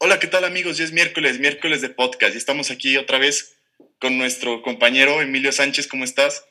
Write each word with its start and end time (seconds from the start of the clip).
Hola, 0.00 0.20
¿qué 0.20 0.28
tal 0.28 0.44
amigos? 0.44 0.78
Ya 0.78 0.84
es 0.84 0.92
miércoles, 0.92 1.40
miércoles 1.40 1.80
de 1.80 1.88
podcast 1.88 2.32
y 2.32 2.38
estamos 2.38 2.70
aquí 2.70 2.96
otra 2.96 3.18
vez 3.18 3.58
con 4.00 4.16
nuestro 4.16 4.62
compañero 4.62 5.20
Emilio 5.20 5.50
Sánchez. 5.50 5.88
¿Cómo 5.88 6.04
estás? 6.04 6.46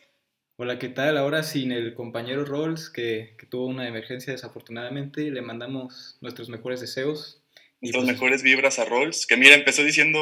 Hola, 0.57 0.79
¿qué 0.79 0.89
tal? 0.89 1.15
Ahora 1.15 1.43
sin 1.43 1.71
el 1.71 1.93
compañero 1.93 2.43
Rolls, 2.43 2.89
que, 2.89 3.37
que 3.39 3.45
tuvo 3.45 3.67
una 3.67 3.87
emergencia 3.87 4.33
desafortunadamente, 4.33 5.31
le 5.31 5.41
mandamos 5.41 6.17
nuestros 6.19 6.49
mejores 6.49 6.81
deseos. 6.81 7.41
Nuestras 7.79 8.03
pues, 8.03 8.13
mejores 8.15 8.43
vibras 8.43 8.79
a 8.79 8.85
Rolls, 8.85 9.25
que 9.25 9.37
mira, 9.37 9.55
empezó 9.55 9.81
diciendo 9.85 10.19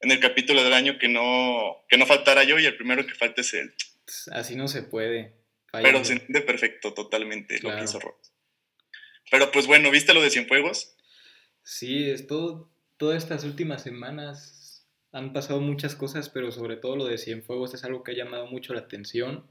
en 0.00 0.10
el 0.10 0.18
capítulo 0.18 0.64
del 0.64 0.72
año 0.72 0.98
que 0.98 1.06
no, 1.06 1.84
que 1.88 1.96
no 1.96 2.06
faltara 2.06 2.42
yo 2.42 2.58
y 2.58 2.66
el 2.66 2.76
primero 2.76 3.06
que 3.06 3.14
falte 3.14 3.42
es 3.42 3.54
él. 3.54 3.72
Así 4.32 4.56
no 4.56 4.66
se 4.66 4.82
puede. 4.82 5.32
Pero 5.70 6.04
se 6.04 6.14
entiende 6.14 6.40
perfecto, 6.40 6.92
totalmente, 6.92 7.60
lo 7.62 7.76
que 7.76 7.84
hizo 7.84 8.00
Rolls. 8.00 8.32
Pero 9.30 9.52
pues 9.52 9.68
bueno, 9.68 9.92
¿viste 9.92 10.12
lo 10.12 10.20
de 10.20 10.30
Cienfuegos? 10.30 10.96
Sí, 11.62 12.10
es 12.10 12.26
todo, 12.26 12.70
todas 12.96 13.22
estas 13.22 13.44
últimas 13.44 13.82
semanas 13.82 14.86
han 15.12 15.32
pasado 15.32 15.60
muchas 15.60 15.94
cosas, 15.94 16.28
pero 16.28 16.50
sobre 16.50 16.76
todo 16.76 16.96
lo 16.96 17.04
de 17.04 17.18
Cienfuegos 17.18 17.74
es 17.74 17.84
algo 17.84 18.02
que 18.02 18.12
ha 18.12 18.16
llamado 18.16 18.46
mucho 18.46 18.74
la 18.74 18.80
atención. 18.80 19.44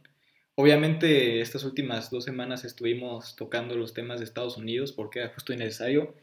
Obviamente 0.55 1.39
estas 1.39 1.63
últimas 1.63 2.09
dos 2.09 2.26
semanas 2.26 2.66
estuvimos 2.66 3.36
tocando 3.36 3.76
los 3.76 3.94
temas 3.94 4.20
de 4.20 4.26
Estados 4.26 4.58
Unidos 4.58 4.91
porque 4.91 5.20
era 5.20 5.34
justo 5.34 5.53
innecesario, 5.53 6.13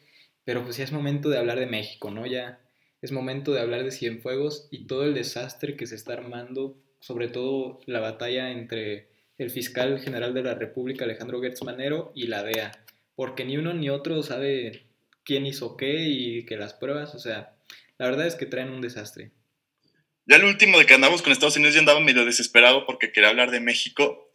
pero 0.44 0.62
pues 0.64 0.77
ya 0.77 0.84
es 0.84 0.92
momento 0.92 1.28
de 1.30 1.38
hablar 1.38 1.58
de 1.58 1.66
México, 1.66 2.10
¿no? 2.10 2.27
Ya 2.27 2.60
es 3.00 3.12
momento 3.12 3.52
de 3.52 3.60
hablar 3.60 3.84
de 3.84 3.92
Cienfuegos 3.92 4.68
y 4.70 4.86
todo 4.86 5.05
el 5.05 5.14
desastre 5.14 5.77
que 5.77 5.86
se 5.86 5.94
está 5.94 6.14
armando, 6.14 6.77
sobre 7.00 7.28
todo 7.28 7.80
la 7.86 8.00
batalla 8.00 8.50
entre 8.50 9.08
el 9.38 9.50
fiscal 9.50 10.00
general 10.00 10.34
de 10.34 10.42
la 10.42 10.55
República, 10.55 11.05
Alejandro 11.05 11.41
Gertz 11.41 11.62
Manero, 11.62 12.12
y 12.14 12.27
la 12.27 12.42
DEA, 12.42 12.72
porque 13.14 13.44
ni 13.44 13.56
uno 13.56 13.72
ni 13.72 13.88
otro 13.88 14.22
sabe 14.22 14.88
quién 15.28 15.45
hizo 15.45 15.77
qué 15.77 16.06
y 16.09 16.46
que 16.46 16.56
las 16.56 16.73
pruebas, 16.73 17.14
o 17.14 17.18
sea, 17.18 17.55
la 17.98 18.06
verdad 18.06 18.27
es 18.27 18.34
que 18.34 18.46
traen 18.46 18.70
un 18.70 18.80
desastre. 18.80 19.30
Ya 20.25 20.36
el 20.36 20.44
último 20.44 20.78
de 20.78 20.86
que 20.86 20.94
andamos 20.94 21.20
con 21.20 21.33
Estados 21.33 21.56
Unidos 21.56 21.75
ya 21.75 21.80
andaba 21.80 22.00
medio 22.00 22.25
desesperado 22.25 22.86
porque 22.86 23.12
quería 23.12 23.28
hablar 23.28 23.50
de 23.50 23.61
México, 23.61 24.34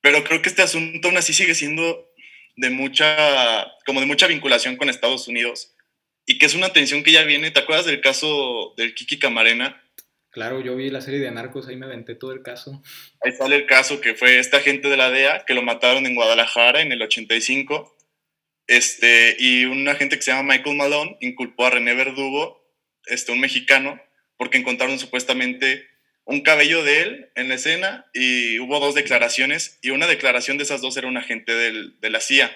pero 0.00 0.24
creo 0.24 0.40
que 0.40 0.48
este 0.48 0.62
asunto 0.62 1.08
aún 1.08 1.18
así 1.18 1.34
sigue 1.34 1.54
siendo 1.54 2.10
de 2.56 2.70
mucha, 2.70 3.66
como 3.84 4.00
de 4.00 4.06
mucha 4.06 4.26
vinculación 4.26 4.76
con 4.76 4.88
Estados 4.88 5.28
Unidos 5.28 5.74
y 6.24 6.38
que 6.38 6.46
es 6.46 6.54
una 6.54 6.72
tensión 6.72 7.02
que 7.02 7.12
ya 7.12 7.24
viene. 7.24 7.50
¿Te 7.50 7.60
acuerdas 7.60 7.84
del 7.84 8.00
caso 8.00 8.72
del 8.78 8.94
Kiki 8.94 9.18
Camarena? 9.18 9.82
Claro, 10.30 10.62
yo 10.62 10.74
vi 10.76 10.88
la 10.88 11.02
serie 11.02 11.20
de 11.20 11.30
Narcos, 11.30 11.68
ahí 11.68 11.76
me 11.76 11.84
aventé 11.84 12.14
todo 12.14 12.32
el 12.32 12.40
caso. 12.40 12.82
Ahí 13.20 13.32
sale 13.32 13.56
el 13.56 13.66
caso 13.66 14.00
que 14.00 14.14
fue 14.14 14.38
esta 14.38 14.60
gente 14.60 14.88
de 14.88 14.96
la 14.96 15.10
DEA 15.10 15.44
que 15.46 15.52
lo 15.52 15.60
mataron 15.60 16.06
en 16.06 16.14
Guadalajara 16.14 16.80
en 16.80 16.90
el 16.90 17.02
85 17.02 17.91
este, 18.76 19.36
y 19.38 19.66
un 19.66 19.86
agente 19.88 20.16
que 20.16 20.22
se 20.22 20.30
llama 20.30 20.54
Michael 20.54 20.76
Malone 20.76 21.16
inculpó 21.20 21.66
a 21.66 21.70
René 21.70 21.94
Verdugo, 21.94 22.64
este, 23.06 23.30
un 23.32 23.40
mexicano, 23.40 24.00
porque 24.38 24.58
encontraron 24.58 24.98
supuestamente 24.98 25.86
un 26.24 26.40
cabello 26.40 26.82
de 26.82 27.02
él 27.02 27.30
en 27.34 27.48
la 27.48 27.56
escena 27.56 28.06
y 28.14 28.58
hubo 28.60 28.80
dos 28.80 28.94
declaraciones 28.94 29.78
y 29.82 29.90
una 29.90 30.06
declaración 30.06 30.56
de 30.56 30.64
esas 30.64 30.80
dos 30.80 30.96
era 30.96 31.08
un 31.08 31.18
agente 31.18 31.52
de 31.52 32.10
la 32.10 32.20
CIA. 32.20 32.50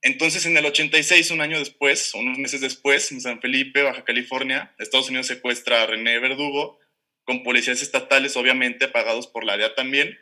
Entonces 0.00 0.46
en 0.46 0.56
el 0.56 0.64
86, 0.64 1.30
un 1.30 1.40
año 1.40 1.58
después, 1.58 2.14
unos 2.14 2.38
meses 2.38 2.60
después, 2.60 3.12
en 3.12 3.20
San 3.20 3.40
Felipe, 3.40 3.82
Baja 3.82 4.04
California, 4.04 4.74
Estados 4.78 5.08
Unidos 5.08 5.26
secuestra 5.26 5.82
a 5.82 5.86
René 5.86 6.18
Verdugo 6.20 6.78
con 7.24 7.42
policías 7.42 7.82
estatales, 7.82 8.36
obviamente 8.36 8.88
pagados 8.88 9.26
por 9.26 9.44
la 9.44 9.56
DEA 9.56 9.74
también. 9.74 10.18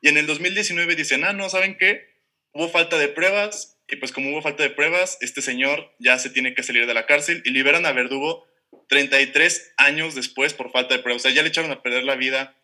Y 0.00 0.08
en 0.08 0.16
el 0.16 0.26
2019 0.26 0.96
dicen, 0.96 1.24
ah, 1.24 1.32
no, 1.32 1.48
¿saben 1.48 1.76
qué? 1.78 2.11
Hubo 2.52 2.68
falta 2.68 2.98
de 2.98 3.08
pruebas, 3.08 3.78
y 3.88 3.96
pues 3.96 4.12
como 4.12 4.30
hubo 4.30 4.42
falta 4.42 4.62
de 4.62 4.70
pruebas, 4.70 5.18
este 5.20 5.42
señor 5.42 5.94
ya 5.98 6.18
se 6.18 6.30
tiene 6.30 6.54
que 6.54 6.62
salir 6.62 6.86
de 6.86 6.94
la 6.94 7.06
cárcel 7.06 7.42
y 7.44 7.50
liberan 7.50 7.86
a 7.86 7.92
Verdugo 7.92 8.46
33 8.88 9.74
años 9.76 10.14
después 10.14 10.54
por 10.54 10.70
falta 10.70 10.96
de 10.96 11.02
pruebas. 11.02 11.22
O 11.22 11.24
sea, 11.24 11.34
ya 11.34 11.42
le 11.42 11.48
echaron 11.48 11.70
a 11.70 11.82
perder 11.82 12.04
la 12.04 12.16
vida 12.16 12.56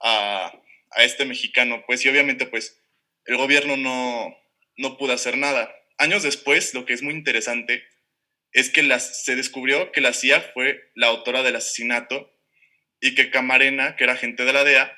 a, 0.00 0.52
a 0.90 1.04
este 1.04 1.24
mexicano. 1.24 1.84
Pues 1.86 2.04
y 2.04 2.08
obviamente 2.08 2.46
pues 2.46 2.80
el 3.26 3.36
gobierno 3.36 3.76
no, 3.76 4.36
no 4.76 4.98
pudo 4.98 5.12
hacer 5.12 5.36
nada. 5.36 5.74
Años 5.98 6.22
después, 6.22 6.74
lo 6.74 6.84
que 6.84 6.92
es 6.92 7.02
muy 7.02 7.14
interesante 7.14 7.84
es 8.52 8.70
que 8.70 8.82
se 8.98 9.36
descubrió 9.36 9.92
que 9.92 10.00
la 10.00 10.12
CIA 10.12 10.40
fue 10.40 10.90
la 10.94 11.08
autora 11.08 11.42
del 11.42 11.56
asesinato 11.56 12.32
y 13.00 13.14
que 13.14 13.30
Camarena, 13.30 13.96
que 13.96 14.04
era 14.04 14.14
agente 14.14 14.44
de 14.44 14.52
la 14.52 14.64
DEA, 14.64 14.96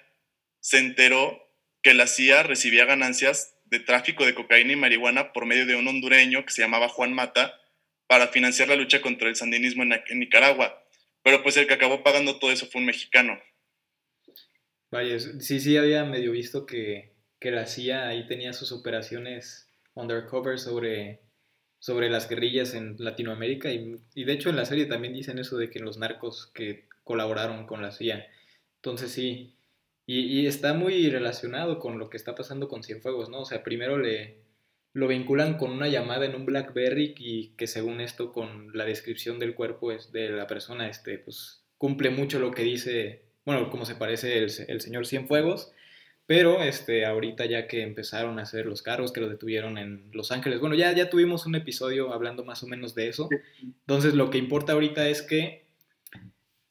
se 0.61 0.79
enteró 0.79 1.51
que 1.83 1.95
la 1.95 2.07
CIA 2.07 2.43
recibía 2.43 2.85
ganancias 2.85 3.56
de 3.67 3.81
tráfico 3.81 4.25
de 4.25 4.35
cocaína 4.35 4.73
y 4.73 4.77
marihuana 4.77 5.33
por 5.33 5.47
medio 5.47 5.67
de 5.67 5.77
un 5.77 5.89
hondureño 5.89 6.45
que 6.45 6.53
se 6.53 6.63
llamaba 6.63 6.89
Juan 6.89 7.13
Mata 7.13 7.61
para 8.07 8.29
financiar 8.29 8.69
la 8.69 8.77
lucha 8.77 9.01
contra 9.01 9.29
el 9.29 9.37
sandinismo 9.37 9.83
en, 9.83 10.19
Nicaragua. 10.19 10.83
Pero 11.23 11.43
pues 11.43 11.57
el 11.57 11.67
que 11.67 11.75
acabó 11.75 12.03
pagando 12.03 12.39
todo 12.39 12.53
eso 12.53 12.67
fue 12.67 12.81
un 12.81 12.87
mexicano. 12.87 13.39
Vaya, 14.91 15.19
sí, 15.19 15.59
sí 15.61 15.77
había 15.77 16.05
medio 16.05 16.31
visto 16.31 16.65
que, 16.65 17.13
que 17.41 17.51
la 17.51 17.67
CIA 17.67 18.07
ahí 18.09 18.27
tenía 18.27 18.53
sus 18.53 18.71
operaciones 18.71 19.69
undercover 19.95 20.61
sobre, 20.61 21.21
sobre 21.81 22.09
las 22.09 22.29
guerrillas 22.29 22.75
en 22.75 22.95
Latinoamérica 22.99 23.73
y, 23.73 23.97
y, 24.15 24.25
de 24.25 24.33
hecho 24.33 24.51
en 24.51 24.57
la 24.57 24.65
serie 24.65 24.87
también 24.87 25.15
dicen 25.15 25.41
eso 25.41 25.57
de 25.57 25.71
que 25.71 25.81
los 25.81 25.99
narcos 25.99 26.53
que 26.55 26.87
colaboraron 27.03 27.67
con 27.67 27.83
la 27.83 27.91
CIA. 27.91 28.25
Entonces 28.77 29.11
sí, 29.11 29.56
y, 30.07 30.47
está 30.47 30.73
muy 30.73 31.11
relacionado 31.11 31.79
con 31.79 31.99
lo 31.99 32.09
que 32.09 32.17
está 32.17 32.35
pasando 32.35 32.69
con 32.69 32.83
Cienfuegos, 32.85 33.29
¿no? 33.29 33.41
O 33.41 33.45
sea, 33.45 33.63
primero 33.65 33.99
le 33.99 34.37
lo 34.93 35.09
vinculan 35.09 35.59
con 35.59 35.73
una 35.73 35.89
llamada 35.89 36.25
en 36.25 36.35
un 36.35 36.47
BlackBerry 36.47 37.15
y 37.19 37.49
que 37.49 37.67
según 37.67 38.01
esto 38.01 38.33
con 38.33 38.71
la 38.73 38.87
descripción 38.87 39.39
del 39.39 39.55
cuerpo 39.55 39.93
es 39.93 40.11
de 40.11 40.31
la 40.31 40.47
persona, 40.47 40.89
este, 40.89 41.19
pues 41.19 41.63
cumple 41.77 42.09
mucho 42.09 42.39
lo 42.39 42.51
que 42.53 42.63
dice, 42.63 43.21
bueno, 43.45 43.69
como 43.69 43.85
se 43.85 43.95
parece 43.95 44.39
el, 44.39 44.51
el 44.69 44.81
señor 44.81 45.07
Cienfuegos, 45.07 45.71
pero 46.27 46.63
este, 46.63 47.05
ahorita 47.05 47.45
ya 47.45 47.69
que 47.69 47.83
empezaron 47.83 48.39
a 48.39 48.43
hacer 48.43 48.65
los 48.65 48.81
carros, 48.81 49.13
que 49.13 49.21
lo 49.21 49.29
detuvieron 49.29 49.77
en 49.77 50.09
Los 50.13 50.33
Ángeles, 50.33 50.61
bueno, 50.61 50.75
ya, 50.75 50.93
ya 50.93 51.11
tuvimos 51.11 51.45
un 51.45 51.57
episodio 51.57 52.15
hablando 52.15 52.43
más 52.45 52.63
o 52.63 52.67
menos 52.67 52.95
de 52.95 53.09
eso. 53.09 53.29
Entonces 53.61 54.15
lo 54.15 54.31
que 54.31 54.39
importa 54.39 54.73
ahorita 54.73 55.09
es 55.09 55.21
que 55.21 55.67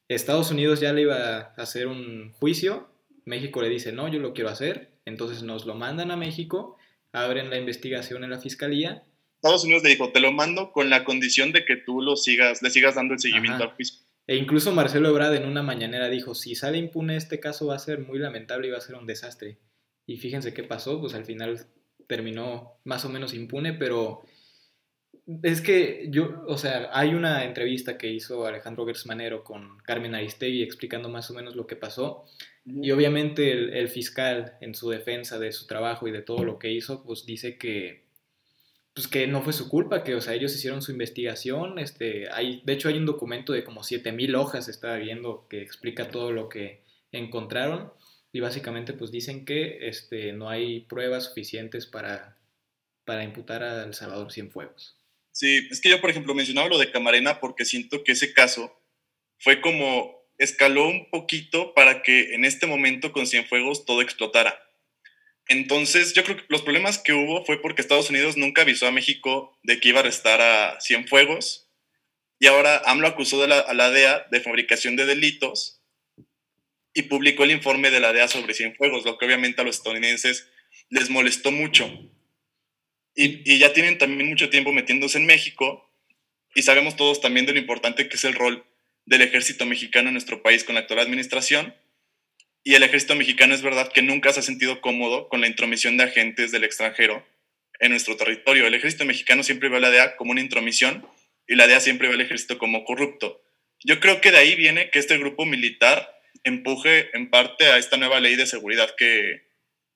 Estados 0.07 0.49
Unidos 0.49 0.81
ya 0.81 0.93
le 0.93 1.01
iba 1.01 1.37
a 1.37 1.39
hacer 1.57 1.87
un 1.87 2.31
juicio 2.33 2.89
México 3.25 3.61
le 3.61 3.69
dice, 3.69 3.91
no, 3.91 4.07
yo 4.07 4.19
lo 4.19 4.33
quiero 4.33 4.49
hacer, 4.49 4.91
entonces 5.05 5.43
nos 5.43 5.65
lo 5.65 5.75
mandan 5.75 6.11
a 6.11 6.15
México, 6.15 6.77
abren 7.11 7.49
la 7.49 7.57
investigación 7.57 8.23
en 8.23 8.29
la 8.29 8.39
fiscalía. 8.39 9.03
Estados 9.35 9.63
Unidos 9.63 9.83
le 9.83 9.89
dijo, 9.89 10.11
te 10.11 10.19
lo 10.19 10.31
mando 10.31 10.71
con 10.71 10.89
la 10.89 11.03
condición 11.03 11.51
de 11.51 11.65
que 11.65 11.75
tú 11.75 12.01
lo 12.01 12.15
sigas, 12.15 12.61
le 12.61 12.69
sigas 12.69 12.95
dando 12.95 13.13
el 13.13 13.19
seguimiento 13.19 13.63
al 13.63 13.71
juicio. 13.71 13.99
E 14.27 14.35
incluso 14.37 14.71
Marcelo 14.71 15.09
Ebrard 15.09 15.35
en 15.35 15.45
una 15.45 15.61
mañanera 15.61 16.09
dijo, 16.09 16.33
si 16.33 16.55
sale 16.55 16.77
impune 16.77 17.15
este 17.15 17.39
caso 17.39 17.67
va 17.67 17.75
a 17.75 17.79
ser 17.79 17.99
muy 17.99 18.17
lamentable 18.17 18.67
y 18.67 18.71
va 18.71 18.77
a 18.77 18.81
ser 18.81 18.95
un 18.95 19.05
desastre. 19.05 19.59
Y 20.07 20.17
fíjense 20.17 20.53
qué 20.53 20.63
pasó, 20.63 20.99
pues 20.99 21.13
al 21.13 21.25
final 21.25 21.67
terminó 22.07 22.79
más 22.83 23.05
o 23.05 23.09
menos 23.09 23.33
impune, 23.33 23.73
pero 23.73 24.23
es 25.43 25.61
que 25.61 26.07
yo, 26.09 26.43
o 26.47 26.57
sea, 26.57 26.89
hay 26.93 27.13
una 27.13 27.43
entrevista 27.43 27.97
que 27.97 28.11
hizo 28.11 28.45
Alejandro 28.45 28.85
Gersmanero 28.85 29.43
con 29.43 29.77
Carmen 29.79 30.15
Aristegui 30.15 30.61
explicando 30.61 31.09
más 31.09 31.29
o 31.31 31.33
menos 31.33 31.55
lo 31.55 31.65
que 31.65 31.75
pasó. 31.75 32.25
Y 32.65 32.89
obviamente 32.91 33.79
el, 33.79 33.89
fiscal, 33.89 34.57
en 34.59 34.73
su 34.73 34.89
defensa 34.89 35.37
de 35.37 35.51
su 35.51 35.67
trabajo 35.67 36.07
y 36.07 36.11
de 36.11 36.23
todo 36.23 36.43
lo 36.43 36.57
que 36.57 36.71
hizo, 36.71 37.03
pues 37.03 37.25
dice 37.25 37.57
que, 37.57 38.05
pues 38.93 39.07
que 39.07 39.27
no 39.27 39.43
fue 39.43 39.53
su 39.53 39.69
culpa, 39.69 40.03
que, 40.03 40.15
o 40.15 40.21
sea, 40.21 40.33
ellos 40.33 40.55
hicieron 40.55 40.81
su 40.81 40.91
investigación. 40.91 41.77
Este, 41.77 42.27
hay, 42.31 42.61
de 42.65 42.73
hecho, 42.73 42.89
hay 42.89 42.97
un 42.97 43.05
documento 43.05 43.53
de 43.53 43.63
como 43.63 43.83
7000 43.83 44.35
hojas, 44.35 44.67
estaba 44.67 44.97
viendo, 44.97 45.47
que 45.47 45.61
explica 45.61 46.09
todo 46.09 46.31
lo 46.31 46.49
que 46.49 46.81
encontraron. 47.11 47.93
Y 48.31 48.39
básicamente, 48.39 48.93
pues 48.93 49.11
dicen 49.11 49.45
que 49.45 49.87
este, 49.87 50.33
no 50.33 50.49
hay 50.49 50.81
pruebas 50.81 51.25
suficientes 51.25 51.85
para, 51.85 52.37
para 53.05 53.23
imputar 53.23 53.63
a 53.63 53.83
El 53.83 53.93
Salvador 53.93 54.31
Cienfuegos. 54.31 54.97
Sí, 55.31 55.67
es 55.69 55.81
que 55.81 55.89
yo, 55.89 56.01
por 56.01 56.09
ejemplo, 56.09 56.33
mencionaba 56.33 56.69
lo 56.69 56.79
de 56.79 56.91
Camarena 56.91 57.39
porque 57.39 57.63
siento 57.63 58.03
que 58.03 58.13
ese 58.13 58.33
caso 58.33 58.73
fue 59.37 59.61
como 59.61 60.24
escaló 60.37 60.87
un 60.87 61.09
poquito 61.09 61.73
para 61.73 62.01
que 62.01 62.33
en 62.33 62.45
este 62.45 62.67
momento 62.67 63.11
con 63.11 63.27
Cienfuegos 63.27 63.85
todo 63.85 64.01
explotara. 64.01 64.59
Entonces, 65.47 66.13
yo 66.13 66.23
creo 66.23 66.37
que 66.37 66.43
los 66.47 66.63
problemas 66.63 66.97
que 66.97 67.13
hubo 67.13 67.45
fue 67.45 67.61
porque 67.61 67.81
Estados 67.81 68.09
Unidos 68.09 68.35
nunca 68.35 68.63
avisó 68.63 68.87
a 68.87 68.91
México 68.91 69.57
de 69.63 69.79
que 69.79 69.89
iba 69.89 69.99
a 69.99 70.01
arrestar 70.01 70.41
a 70.41 70.79
Cienfuegos 70.81 71.69
y 72.39 72.47
ahora 72.47 72.81
AMLO 72.85 73.07
acusó 73.07 73.41
de 73.41 73.47
la, 73.47 73.59
a 73.59 73.73
la 73.73 73.91
DEA 73.91 74.27
de 74.31 74.41
fabricación 74.41 74.95
de 74.95 75.05
delitos 75.05 75.81
y 76.93 77.03
publicó 77.03 77.43
el 77.43 77.51
informe 77.51 77.91
de 77.91 77.99
la 77.99 78.11
DEA 78.11 78.27
sobre 78.27 78.53
Cienfuegos, 78.53 79.05
lo 79.05 79.17
que 79.17 79.25
obviamente 79.25 79.61
a 79.61 79.63
los 79.63 79.77
estadounidenses 79.77 80.49
les 80.89 81.09
molestó 81.09 81.51
mucho. 81.51 81.87
Y, 83.13 83.49
y 83.49 83.59
ya 83.59 83.71
tienen 83.71 83.97
también 83.97 84.29
mucho 84.29 84.49
tiempo 84.49 84.73
metiéndose 84.73 85.17
en 85.17 85.25
México 85.25 85.93
y 86.55 86.63
sabemos 86.63 86.95
todos 86.95 87.21
también 87.21 87.45
de 87.45 87.53
lo 87.53 87.59
importante 87.59 88.09
que 88.09 88.15
es 88.15 88.23
el 88.23 88.33
rol 88.33 88.65
del 89.05 89.21
ejército 89.21 89.65
mexicano 89.65 90.09
en 90.09 90.13
nuestro 90.13 90.41
país 90.41 90.63
con 90.63 90.75
la 90.75 90.81
actual 90.81 90.99
administración. 90.99 91.75
Y 92.63 92.73
el 92.73 92.83
ejército 92.83 93.15
mexicano 93.15 93.53
es 93.53 93.61
verdad 93.61 93.91
que 93.93 94.01
nunca 94.01 94.33
se 94.33 94.39
ha 94.39 94.43
sentido 94.43 94.81
cómodo 94.81 95.29
con 95.29 95.41
la 95.41 95.47
intromisión 95.47 95.97
de 95.97 96.05
agentes 96.05 96.51
del 96.51 96.63
extranjero 96.63 97.25
en 97.79 97.91
nuestro 97.91 98.17
territorio. 98.17 98.65
El 98.65 98.73
ejército 98.73 99.05
mexicano 99.05 99.43
siempre 99.43 99.69
ve 99.69 99.77
a 99.77 99.81
la 99.81 99.91
DEA 99.91 100.15
como 100.15 100.31
una 100.31 100.41
intromisión 100.41 101.05
y 101.47 101.55
la 101.55 101.67
DEA 101.67 101.79
siempre 101.79 102.07
ve 102.07 102.15
al 102.15 102.21
ejército 102.21 102.57
como 102.57 102.83
corrupto. 102.83 103.41
Yo 103.83 103.99
creo 103.99 104.19
que 104.21 104.31
de 104.31 104.37
ahí 104.37 104.55
viene 104.55 104.89
que 104.89 104.99
este 104.99 105.17
grupo 105.17 105.45
militar 105.45 106.11
empuje 106.43 107.15
en 107.15 107.29
parte 107.29 107.67
a 107.67 107.77
esta 107.77 107.97
nueva 107.97 108.19
ley 108.19 108.35
de 108.35 108.47
seguridad 108.47 108.95
que, 108.97 109.43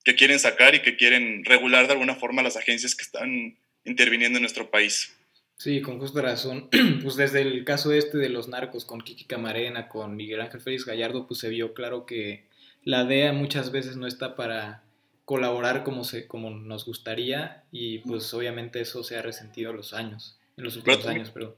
que 0.04 0.16
quieren 0.16 0.40
sacar 0.40 0.76
y 0.76 0.82
que 0.82 0.96
quieren 0.96 1.44
regular 1.46 1.88
de 1.88 1.94
alguna 1.94 2.16
forma 2.16 2.44
las 2.44 2.58
agencias 2.58 2.96
que 2.96 3.04
están 3.04 3.58
interviniendo 3.84 4.38
en 4.38 4.44
nuestro 4.44 4.70
país. 4.70 5.16
Sí, 5.60 5.82
con 5.82 6.00
justa 6.00 6.22
razón. 6.22 6.70
pues 7.04 7.18
desde 7.18 7.42
el 7.42 7.66
caso 7.66 7.92
este 7.92 8.18
de 8.18 8.30
los 8.30 8.48
narcos 8.48 8.86
con 8.86 9.02
Kiki 9.02 9.26
Camarena, 9.26 9.90
con 9.90 10.16
Miguel 10.16 10.40
Ángel 10.40 10.62
Félix 10.62 10.86
Gallardo, 10.86 11.28
pues 11.28 11.42
se 11.42 11.50
vio 11.50 11.74
claro 11.74 12.06
que 12.06 12.46
la 12.86 13.04
DEA 13.04 13.34
muchas 13.34 13.72
veces 13.72 13.98
no 13.98 14.08
está 14.08 14.38
para 14.38 14.84
colaborar 15.26 15.84
como, 15.84 16.06
se, 16.06 16.28
como 16.28 16.50
nos 16.50 16.86
gustaría 16.86 17.66
y 17.74 18.00
pues 18.00 18.34
obviamente 18.34 18.80
eso 18.80 19.04
se 19.04 19.18
ha 19.18 19.22
resentido 19.22 19.74
los 19.74 19.94
años, 19.94 20.40
en 20.56 20.64
los 20.64 20.78
últimos 20.78 21.06
años, 21.06 21.30
perdón. 21.30 21.56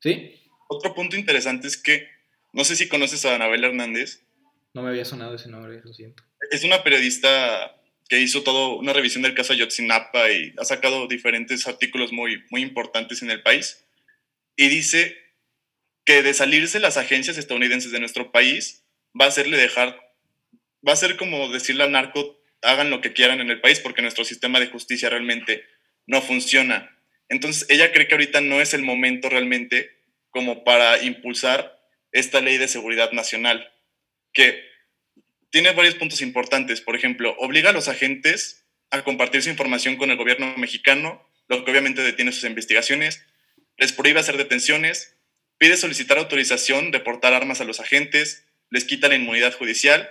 ¿Sí? 0.00 0.40
Otro 0.68 0.94
punto 0.94 1.16
interesante 1.16 1.66
es 1.66 1.76
que, 1.76 2.08
no 2.54 2.64
sé 2.64 2.74
si 2.74 2.88
conoces 2.88 3.26
a 3.26 3.34
Anabel 3.34 3.64
Hernández. 3.64 4.22
No 4.72 4.82
me 4.82 4.88
había 4.88 5.04
sonado 5.04 5.34
ese 5.34 5.50
nombre, 5.50 5.82
lo 5.84 5.92
siento. 5.92 6.24
Es 6.50 6.64
una 6.64 6.82
periodista 6.82 7.76
que 8.12 8.20
hizo 8.20 8.42
todo 8.42 8.76
una 8.76 8.92
revisión 8.92 9.22
del 9.22 9.32
caso 9.32 9.54
Ayotzinapa 9.54 10.30
y 10.30 10.52
ha 10.58 10.66
sacado 10.66 11.06
diferentes 11.06 11.66
artículos 11.66 12.12
muy, 12.12 12.44
muy 12.50 12.60
importantes 12.60 13.22
en 13.22 13.30
el 13.30 13.42
país. 13.42 13.86
Y 14.54 14.68
dice 14.68 15.16
que 16.04 16.22
de 16.22 16.34
salirse 16.34 16.78
las 16.78 16.98
agencias 16.98 17.38
estadounidenses 17.38 17.90
de 17.90 18.00
nuestro 18.00 18.30
país 18.30 18.84
va 19.18 19.24
a 19.24 19.28
hacerle 19.28 19.56
dejar, 19.56 19.98
va 20.86 20.92
a 20.92 20.96
ser 20.96 21.16
como 21.16 21.48
decirle 21.48 21.84
al 21.84 21.92
narco, 21.92 22.38
hagan 22.60 22.90
lo 22.90 23.00
que 23.00 23.14
quieran 23.14 23.40
en 23.40 23.48
el 23.48 23.62
país 23.62 23.80
porque 23.80 24.02
nuestro 24.02 24.26
sistema 24.26 24.60
de 24.60 24.66
justicia 24.66 25.08
realmente 25.08 25.64
no 26.06 26.20
funciona. 26.20 26.94
Entonces, 27.30 27.64
ella 27.70 27.92
cree 27.92 28.08
que 28.08 28.14
ahorita 28.14 28.42
no 28.42 28.60
es 28.60 28.74
el 28.74 28.82
momento 28.82 29.30
realmente 29.30 29.90
como 30.28 30.64
para 30.64 31.02
impulsar 31.02 31.80
esta 32.10 32.42
ley 32.42 32.58
de 32.58 32.68
seguridad 32.68 33.12
nacional, 33.12 33.72
que 34.34 34.62
tiene 35.52 35.70
varios 35.72 35.94
puntos 35.94 36.22
importantes. 36.22 36.80
Por 36.80 36.96
ejemplo, 36.96 37.36
obliga 37.38 37.70
a 37.70 37.72
los 37.74 37.86
agentes 37.86 38.64
a 38.90 39.04
compartir 39.04 39.42
su 39.42 39.50
información 39.50 39.96
con 39.96 40.10
el 40.10 40.16
gobierno 40.16 40.56
mexicano, 40.56 41.28
lo 41.46 41.64
que 41.64 41.70
obviamente 41.70 42.02
detiene 42.02 42.32
sus 42.32 42.44
investigaciones, 42.44 43.24
les 43.76 43.92
prohíbe 43.92 44.18
hacer 44.18 44.38
detenciones, 44.38 45.16
pide 45.58 45.76
solicitar 45.76 46.16
autorización 46.16 46.90
de 46.90 47.00
portar 47.00 47.34
armas 47.34 47.60
a 47.60 47.64
los 47.64 47.80
agentes, 47.80 48.46
les 48.70 48.84
quita 48.84 49.08
la 49.08 49.14
inmunidad 49.14 49.52
judicial 49.52 50.10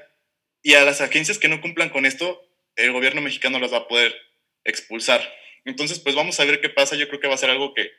y 0.61 0.75
a 0.75 0.85
las 0.85 1.01
agencias 1.01 1.39
que 1.39 1.47
no 1.47 1.59
cumplan 1.59 1.89
con 1.89 2.05
esto, 2.05 2.47
el 2.75 2.91
gobierno 2.91 3.21
mexicano 3.21 3.59
las 3.59 3.73
va 3.73 3.77
a 3.77 3.87
poder 3.87 4.15
expulsar. 4.63 5.27
Entonces, 5.65 5.99
pues 5.99 6.15
vamos 6.15 6.39
a 6.39 6.45
ver 6.45 6.61
qué 6.61 6.69
pasa. 6.69 6.95
Yo 6.95 7.07
creo 7.07 7.19
que 7.19 7.27
va 7.27 7.33
a 7.33 7.39
ser 7.39 7.49
algo 7.49 7.73
que 7.73 7.91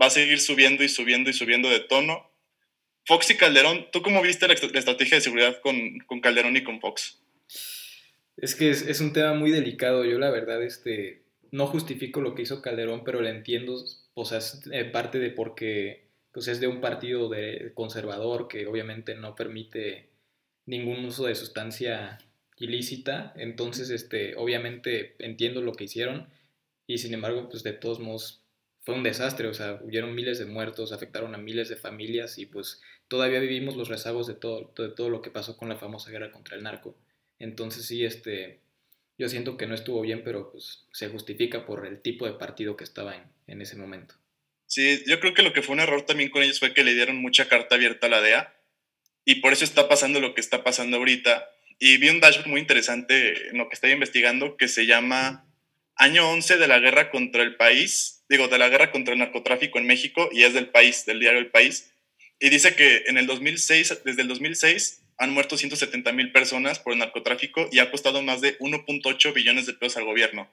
va 0.00 0.06
a 0.06 0.10
seguir 0.10 0.40
subiendo 0.40 0.84
y 0.84 0.90
subiendo 0.90 1.30
y 1.30 1.32
subiendo 1.32 1.70
de 1.70 1.80
tono 1.80 2.31
Fox 3.04 3.30
y 3.30 3.36
Calderón, 3.36 3.86
¿tú 3.92 4.02
cómo 4.02 4.22
viste 4.22 4.46
la, 4.46 4.54
estrategia 4.54 5.16
de 5.16 5.20
seguridad 5.20 5.60
con, 5.60 5.98
con, 6.06 6.20
Calderón 6.20 6.56
y 6.56 6.62
con 6.62 6.80
Fox? 6.80 7.20
Es 8.36 8.54
que 8.54 8.70
es, 8.70 9.00
un 9.00 9.12
tema 9.12 9.34
muy 9.34 9.50
delicado. 9.50 10.04
Yo 10.04 10.18
la 10.18 10.30
verdad 10.30 10.62
este, 10.62 11.22
no 11.50 11.66
justifico 11.66 12.20
lo 12.20 12.34
que 12.34 12.42
hizo 12.42 12.62
Calderón, 12.62 13.02
pero 13.04 13.20
le 13.20 13.30
entiendo, 13.30 13.84
o 14.14 14.24
sea, 14.24 14.38
es 14.38 14.62
eh, 14.70 14.84
parte 14.84 15.18
de 15.18 15.30
porque 15.30 16.06
pues, 16.32 16.48
es 16.48 16.60
de 16.60 16.68
un 16.68 16.80
partido 16.80 17.28
de 17.28 17.72
conservador 17.74 18.48
que 18.48 18.66
obviamente 18.66 19.14
no 19.14 19.34
permite 19.34 20.10
ningún 20.64 21.04
uso 21.04 21.26
de 21.26 21.34
sustancia 21.34 22.18
ilícita. 22.56 23.32
Entonces, 23.36 23.90
este, 23.90 24.36
obviamente 24.36 25.16
entiendo 25.18 25.60
lo 25.60 25.72
que 25.72 25.84
hicieron 25.84 26.28
y 26.86 26.98
sin 26.98 27.14
embargo, 27.14 27.48
pues 27.48 27.62
de 27.62 27.72
todos 27.72 28.00
modos 28.00 28.41
fue 28.82 28.94
un 28.94 29.02
desastre, 29.02 29.46
o 29.48 29.54
sea, 29.54 29.78
hubieron 29.82 30.14
miles 30.14 30.38
de 30.38 30.46
muertos, 30.46 30.92
afectaron 30.92 31.34
a 31.34 31.38
miles 31.38 31.68
de 31.68 31.76
familias 31.76 32.38
y 32.38 32.46
pues 32.46 32.82
todavía 33.08 33.38
vivimos 33.38 33.76
los 33.76 33.88
rezagos 33.88 34.26
de 34.26 34.34
todo, 34.34 34.72
de 34.76 34.90
todo 34.90 35.08
lo 35.08 35.22
que 35.22 35.30
pasó 35.30 35.56
con 35.56 35.68
la 35.68 35.76
famosa 35.76 36.10
guerra 36.10 36.32
contra 36.32 36.56
el 36.56 36.64
narco. 36.64 36.96
Entonces 37.38 37.86
sí, 37.86 38.04
este, 38.04 38.60
yo 39.18 39.28
siento 39.28 39.56
que 39.56 39.66
no 39.66 39.74
estuvo 39.74 40.00
bien, 40.00 40.22
pero 40.24 40.50
pues 40.50 40.86
se 40.92 41.08
justifica 41.08 41.64
por 41.64 41.86
el 41.86 42.00
tipo 42.00 42.26
de 42.26 42.32
partido 42.32 42.76
que 42.76 42.84
estaba 42.84 43.14
en, 43.14 43.22
en 43.46 43.62
ese 43.62 43.76
momento. 43.76 44.16
Sí, 44.66 45.02
yo 45.06 45.20
creo 45.20 45.34
que 45.34 45.42
lo 45.42 45.52
que 45.52 45.62
fue 45.62 45.74
un 45.74 45.80
error 45.80 46.02
también 46.02 46.30
con 46.30 46.42
ellos 46.42 46.58
fue 46.58 46.74
que 46.74 46.82
le 46.82 46.94
dieron 46.94 47.16
mucha 47.18 47.48
carta 47.48 47.76
abierta 47.76 48.08
a 48.08 48.10
la 48.10 48.20
DEA 48.20 48.54
y 49.24 49.36
por 49.36 49.52
eso 49.52 49.64
está 49.64 49.88
pasando 49.88 50.18
lo 50.18 50.34
que 50.34 50.40
está 50.40 50.64
pasando 50.64 50.96
ahorita. 50.96 51.48
Y 51.78 51.98
vi 51.98 52.08
un 52.08 52.20
dashboard 52.20 52.48
muy 52.48 52.60
interesante 52.60 53.48
en 53.48 53.58
lo 53.58 53.68
que 53.68 53.74
estaba 53.74 53.92
investigando 53.92 54.56
que 54.56 54.68
se 54.68 54.86
llama 54.86 55.46
Año 56.02 56.28
11 56.30 56.56
de 56.56 56.68
la 56.68 56.78
guerra 56.78 57.10
contra 57.10 57.42
el 57.42 57.56
país 57.56 58.22
digo, 58.32 58.48
de 58.48 58.58
la 58.58 58.70
guerra 58.70 58.90
contra 58.90 59.12
el 59.12 59.20
narcotráfico 59.20 59.78
en 59.78 59.86
México 59.86 60.30
y 60.32 60.44
es 60.44 60.54
del 60.54 60.68
país, 60.70 61.04
del 61.04 61.20
diario 61.20 61.38
El 61.38 61.50
País. 61.50 61.92
Y 62.40 62.48
dice 62.48 62.74
que 62.74 63.04
en 63.06 63.18
el 63.18 63.26
2006, 63.26 64.02
desde 64.04 64.22
el 64.22 64.28
2006 64.28 65.02
han 65.18 65.32
muerto 65.32 65.58
170 65.58 66.12
mil 66.12 66.32
personas 66.32 66.78
por 66.78 66.94
el 66.94 66.98
narcotráfico 66.98 67.68
y 67.70 67.78
ha 67.78 67.90
costado 67.90 68.22
más 68.22 68.40
de 68.40 68.58
1.8 68.58 69.34
billones 69.34 69.66
de 69.66 69.74
pesos 69.74 69.98
al 69.98 70.06
gobierno. 70.06 70.50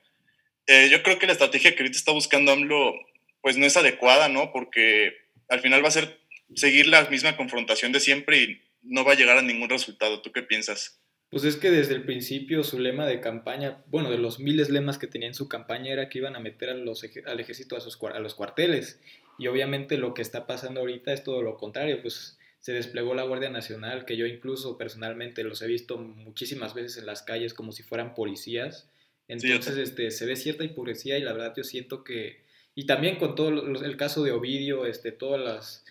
Eh, 0.68 0.90
yo 0.92 1.01
creo 1.01 1.18
que 1.18 1.25
la 1.25 1.31
estrategia 1.31 1.74
que 1.74 1.81
ahorita 1.81 1.98
está 1.98 2.12
buscando 2.12 2.52
AMLO 2.52 2.94
pues 3.42 3.56
no 3.56 3.66
es 3.66 3.78
adecuada, 3.78 4.28
¿no? 4.28 4.52
Porque 4.52 5.13
al 5.48 5.62
final 5.62 5.81
va 5.81 5.88
a 5.88 5.92
ser 5.92 6.19
seguir 6.56 6.88
la 6.88 7.10
misma 7.10 7.38
confrontación 7.38 7.94
de 7.94 8.02
siempre 8.02 8.38
y 8.38 8.62
no 8.84 9.06
va 9.06 9.13
a 9.13 9.16
llegar 9.16 9.38
a 9.38 9.42
ningún 9.42 9.69
resultado. 9.69 10.22
¿Tú 10.22 10.34
qué 10.34 10.44
piensas? 10.44 11.00
Pues 11.30 11.44
es 11.44 11.58
que 11.58 11.70
desde 11.70 11.94
el 11.94 12.06
principio 12.06 12.64
su 12.64 12.80
lema 12.80 13.06
de 13.06 13.20
campaña, 13.20 13.84
bueno, 13.88 14.10
de 14.10 14.18
los 14.18 14.40
miles 14.40 14.70
lemas 14.70 14.98
que 14.98 15.06
tenía 15.06 15.28
en 15.28 15.36
su 15.36 15.48
campaña 15.48 15.94
era 15.94 16.10
que 16.10 16.18
iban 16.18 16.36
a 16.36 16.40
meter 16.40 16.70
a 16.70 16.74
los, 16.74 17.06
al 17.26 17.40
ejército 17.40 17.78
a, 17.78 17.81
sus, 17.81 18.00
a 18.02 18.20
los 18.20 18.34
cuarteles. 18.34 19.00
Y 19.38 19.48
obviamente 19.48 19.98
lo 19.98 20.14
que 20.16 20.24
está 20.24 20.48
pasando 20.48 20.80
ahorita 20.80 21.14
es 21.14 21.24
todo 21.24 21.44
lo 21.44 21.56
contrario, 21.56 22.02
pues 22.02 22.40
se 22.60 22.74
desplegó 22.74 23.14
la 23.14 23.24
Guardia 23.24 23.50
Nacional, 23.50 24.06
que 24.06 24.18
yo 24.18 24.26
incluso 24.26 24.78
personalmente 24.78 25.44
los 25.44 25.62
he 25.62 25.68
visto 25.68 25.98
muchísimas 25.98 26.74
veces 26.74 26.98
en 26.98 27.06
las 27.06 27.22
calles 27.22 27.54
como 27.54 27.72
si 27.72 27.84
fueran 27.84 28.16
policías. 28.16 28.90
Entonces 29.28 29.78
este, 29.78 30.10
se 30.10 30.26
ve 30.26 30.36
cierta 30.36 30.64
hipocresía 30.64 31.18
y 31.18 31.22
la 31.22 31.34
verdad 31.34 31.54
yo 31.56 31.64
siento 31.64 32.04
que... 32.04 32.44
Y 32.74 32.86
también 32.86 33.18
con 33.18 33.36
todo 33.36 33.50
el 33.50 33.98
caso 33.98 34.24
de 34.24 34.31
Ovidio, 34.31 34.86
este, 34.86 35.12
todas 35.12 35.40
las, 35.40 35.86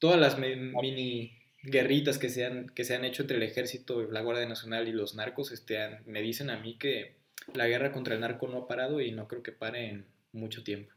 todas 0.00 0.18
las 0.18 0.38
mini 0.38 1.41
guerritas 1.62 2.18
que 2.18 2.28
se 2.28 2.44
han, 2.44 2.68
que 2.70 2.84
se 2.84 2.94
han 2.94 3.04
hecho 3.04 3.22
entre 3.22 3.36
el 3.36 3.42
ejército, 3.42 4.02
la 4.10 4.20
Guardia 4.20 4.46
Nacional 4.46 4.88
y 4.88 4.92
los 4.92 5.14
narcos, 5.14 5.52
este, 5.52 5.78
me 6.06 6.20
dicen 6.20 6.50
a 6.50 6.58
mí 6.58 6.76
que 6.78 7.14
la 7.54 7.68
guerra 7.68 7.92
contra 7.92 8.14
el 8.14 8.20
narco 8.20 8.48
no 8.48 8.58
ha 8.58 8.68
parado 8.68 9.00
y 9.00 9.12
no 9.12 9.28
creo 9.28 9.42
que 9.42 9.52
pare 9.52 9.88
en 9.88 10.06
mucho 10.32 10.64
tiempo. 10.64 10.92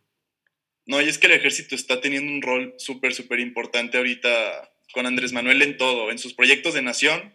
No, 0.86 1.02
y 1.02 1.10
es 1.10 1.18
que 1.18 1.28
el 1.28 1.34
ejército 1.34 1.76
está 1.76 2.02
teniendo 2.02 2.32
un 2.32 2.42
rol 2.42 2.76
súper, 2.78 3.14
súper 3.14 3.40
importante 3.40 3.98
ahorita 3.98 4.72
con 4.94 5.06
Andrés 5.06 5.34
Manuel 5.34 5.62
en 5.62 5.78
todo, 5.78 6.12
en 6.12 6.20
sus 6.20 6.34
proyectos 6.34 6.74
de 6.74 6.84
nación, 6.84 7.34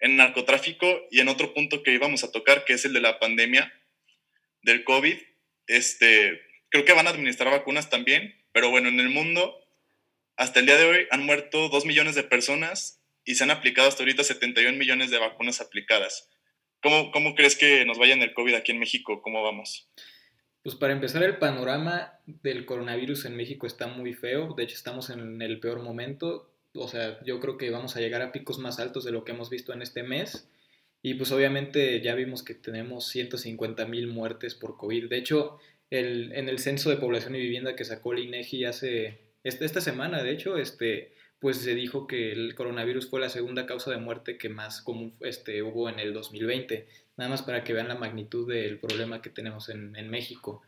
en 0.00 0.16
narcotráfico 0.16 1.06
y 1.10 1.20
en 1.20 1.28
otro 1.28 1.54
punto 1.54 1.82
que 1.82 1.92
íbamos 1.92 2.24
a 2.24 2.32
tocar, 2.32 2.64
que 2.64 2.74
es 2.74 2.84
el 2.84 2.92
de 2.92 3.00
la 3.00 3.18
pandemia 3.18 3.72
del 4.62 4.84
COVID. 4.84 5.16
Este, 5.66 6.40
creo 6.70 6.84
que 6.84 6.92
van 6.92 7.06
a 7.06 7.10
administrar 7.10 7.50
vacunas 7.50 7.88
también, 7.88 8.34
pero 8.52 8.70
bueno, 8.70 8.88
en 8.88 8.98
el 8.98 9.10
mundo 9.10 9.58
hasta 10.38 10.60
el 10.60 10.66
día 10.66 10.76
de 10.76 10.84
hoy 10.84 11.06
han 11.10 11.26
muerto 11.26 11.68
2 11.68 11.84
millones 11.84 12.14
de 12.14 12.22
personas 12.22 13.02
y 13.24 13.34
se 13.34 13.42
han 13.42 13.50
aplicado 13.50 13.88
hasta 13.88 14.04
ahorita 14.04 14.22
71 14.22 14.78
millones 14.78 15.10
de 15.10 15.18
vacunas 15.18 15.60
aplicadas. 15.60 16.30
¿Cómo, 16.80 17.10
cómo 17.10 17.34
crees 17.34 17.56
que 17.56 17.84
nos 17.84 17.98
vaya 17.98 18.14
en 18.14 18.22
el 18.22 18.32
COVID 18.32 18.54
aquí 18.54 18.70
en 18.70 18.78
México? 18.78 19.20
¿Cómo 19.20 19.42
vamos? 19.42 19.88
Pues 20.62 20.76
para 20.76 20.92
empezar, 20.92 21.24
el 21.24 21.38
panorama 21.38 22.20
del 22.26 22.66
coronavirus 22.66 23.24
en 23.24 23.36
México 23.36 23.66
está 23.66 23.88
muy 23.88 24.14
feo. 24.14 24.54
De 24.54 24.62
hecho, 24.62 24.76
estamos 24.76 25.10
en 25.10 25.42
el 25.42 25.58
peor 25.58 25.82
momento. 25.82 26.48
O 26.72 26.86
sea, 26.86 27.18
yo 27.24 27.40
creo 27.40 27.58
que 27.58 27.70
vamos 27.70 27.96
a 27.96 28.00
llegar 28.00 28.22
a 28.22 28.30
picos 28.30 28.60
más 28.60 28.78
altos 28.78 29.04
de 29.04 29.10
lo 29.10 29.24
que 29.24 29.32
hemos 29.32 29.50
visto 29.50 29.72
en 29.72 29.82
este 29.82 30.04
mes. 30.04 30.48
Y 31.02 31.14
pues 31.14 31.32
obviamente 31.32 32.00
ya 32.00 32.14
vimos 32.14 32.44
que 32.44 32.54
tenemos 32.54 33.08
150 33.08 33.86
mil 33.86 34.06
muertes 34.06 34.54
por 34.54 34.76
COVID. 34.76 35.08
De 35.08 35.18
hecho, 35.18 35.58
el, 35.90 36.30
en 36.32 36.48
el 36.48 36.60
censo 36.60 36.90
de 36.90 36.96
población 36.96 37.34
y 37.34 37.40
vivienda 37.40 37.74
que 37.74 37.84
sacó 37.84 38.12
el 38.12 38.20
INEGI 38.20 38.66
hace 38.66 39.06
este, 39.06 39.27
esta 39.44 39.80
semana, 39.80 40.22
de 40.22 40.32
hecho, 40.32 40.56
este, 40.56 41.12
pues 41.40 41.58
se 41.58 41.74
dijo 41.74 42.06
que 42.06 42.32
el 42.32 42.54
coronavirus 42.54 43.08
fue 43.08 43.20
la 43.20 43.28
segunda 43.28 43.66
causa 43.66 43.90
de 43.90 43.98
muerte 43.98 44.38
que 44.38 44.48
más 44.48 44.82
común 44.82 45.14
este, 45.20 45.62
hubo 45.62 45.88
en 45.88 46.00
el 46.00 46.12
2020, 46.12 46.88
nada 47.16 47.30
más 47.30 47.42
para 47.42 47.64
que 47.64 47.72
vean 47.72 47.88
la 47.88 47.94
magnitud 47.94 48.48
del 48.48 48.78
problema 48.78 49.22
que 49.22 49.30
tenemos 49.30 49.68
en, 49.68 49.94
en 49.96 50.10
México. 50.10 50.62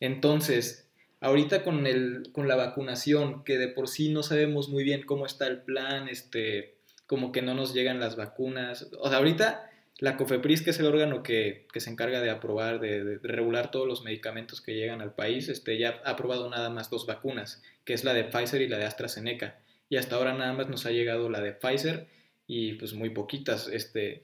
Entonces, 0.00 0.88
ahorita 1.20 1.62
con, 1.62 1.86
el, 1.86 2.30
con 2.32 2.48
la 2.48 2.56
vacunación, 2.56 3.44
que 3.44 3.58
de 3.58 3.68
por 3.68 3.88
sí 3.88 4.08
no 4.08 4.22
sabemos 4.22 4.68
muy 4.68 4.84
bien 4.84 5.04
cómo 5.04 5.26
está 5.26 5.46
el 5.46 5.62
plan, 5.62 6.08
este, 6.08 6.78
como 7.06 7.32
que 7.32 7.42
no 7.42 7.54
nos 7.54 7.74
llegan 7.74 8.00
las 8.00 8.16
vacunas, 8.16 8.90
o 8.98 9.08
sea, 9.08 9.18
ahorita 9.18 9.70
la 9.98 10.16
COFEPRIS, 10.16 10.62
que 10.62 10.70
es 10.70 10.78
el 10.78 10.86
órgano 10.86 11.22
que, 11.22 11.66
se 11.74 11.90
encarga 11.90 12.20
de 12.20 12.30
aprobar, 12.30 12.80
de, 12.80 13.18
regular 13.22 13.70
todos 13.70 13.86
los 13.86 14.04
medicamentos 14.04 14.60
que 14.60 14.74
llegan 14.74 15.00
al 15.00 15.14
país, 15.14 15.48
este, 15.48 15.76
ya 15.76 16.00
ha 16.04 16.10
aprobado 16.10 16.48
nada 16.48 16.70
más 16.70 16.88
dos 16.88 17.06
vacunas, 17.06 17.62
que 17.84 17.94
es 17.94 18.04
la 18.04 18.14
de 18.14 18.24
Pfizer 18.24 18.62
y 18.62 18.68
la 18.68 18.78
de 18.78 18.84
AstraZeneca. 18.84 19.58
Y 19.88 19.96
hasta 19.96 20.16
ahora 20.16 20.34
nada 20.34 20.52
más 20.52 20.68
nos 20.68 20.86
ha 20.86 20.90
llegado 20.90 21.28
la 21.30 21.40
de 21.40 21.52
Pfizer 21.52 22.06
y 22.46 22.74
pues 22.74 22.92
muy 22.94 23.10
poquitas. 23.10 23.68
Este, 23.68 24.22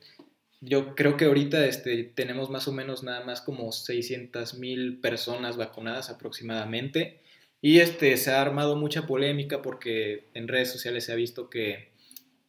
yo 0.61 0.95
creo 0.95 1.17
que 1.17 1.25
ahorita 1.25 1.67
este, 1.67 2.05
tenemos 2.05 2.51
más 2.51 2.69
o 2.69 2.73
menos 2.73 3.03
nada 3.03 3.25
más 3.25 3.41
como 3.41 3.73
600 3.73 4.55
mil 4.55 5.01
personas 5.01 5.57
vacunadas 5.57 6.09
aproximadamente. 6.09 7.21
Y 7.61 7.81
este, 7.81 8.17
se 8.17 8.31
ha 8.31 8.43
armado 8.43 8.77
mucha 8.77 9.07
polémica 9.07 9.61
porque 9.63 10.29
en 10.35 10.47
redes 10.47 10.71
sociales 10.71 11.05
se 11.05 11.13
ha 11.13 11.17
visto 11.17 11.51
que, 11.51 11.94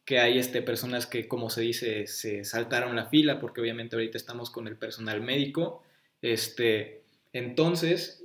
que 0.06 0.20
hay 0.20 0.38
este, 0.38 0.62
personas 0.62 1.06
que, 1.06 1.26
como 1.26 1.50
se 1.50 1.62
dice, 1.62 2.06
se 2.06 2.44
saltaron 2.44 2.94
la 2.94 3.06
fila, 3.06 3.40
porque 3.40 3.60
obviamente 3.60 3.96
ahorita 3.96 4.16
estamos 4.16 4.50
con 4.50 4.68
el 4.68 4.76
personal 4.76 5.20
médico. 5.20 5.82
Este, 6.22 7.02
entonces, 7.32 8.24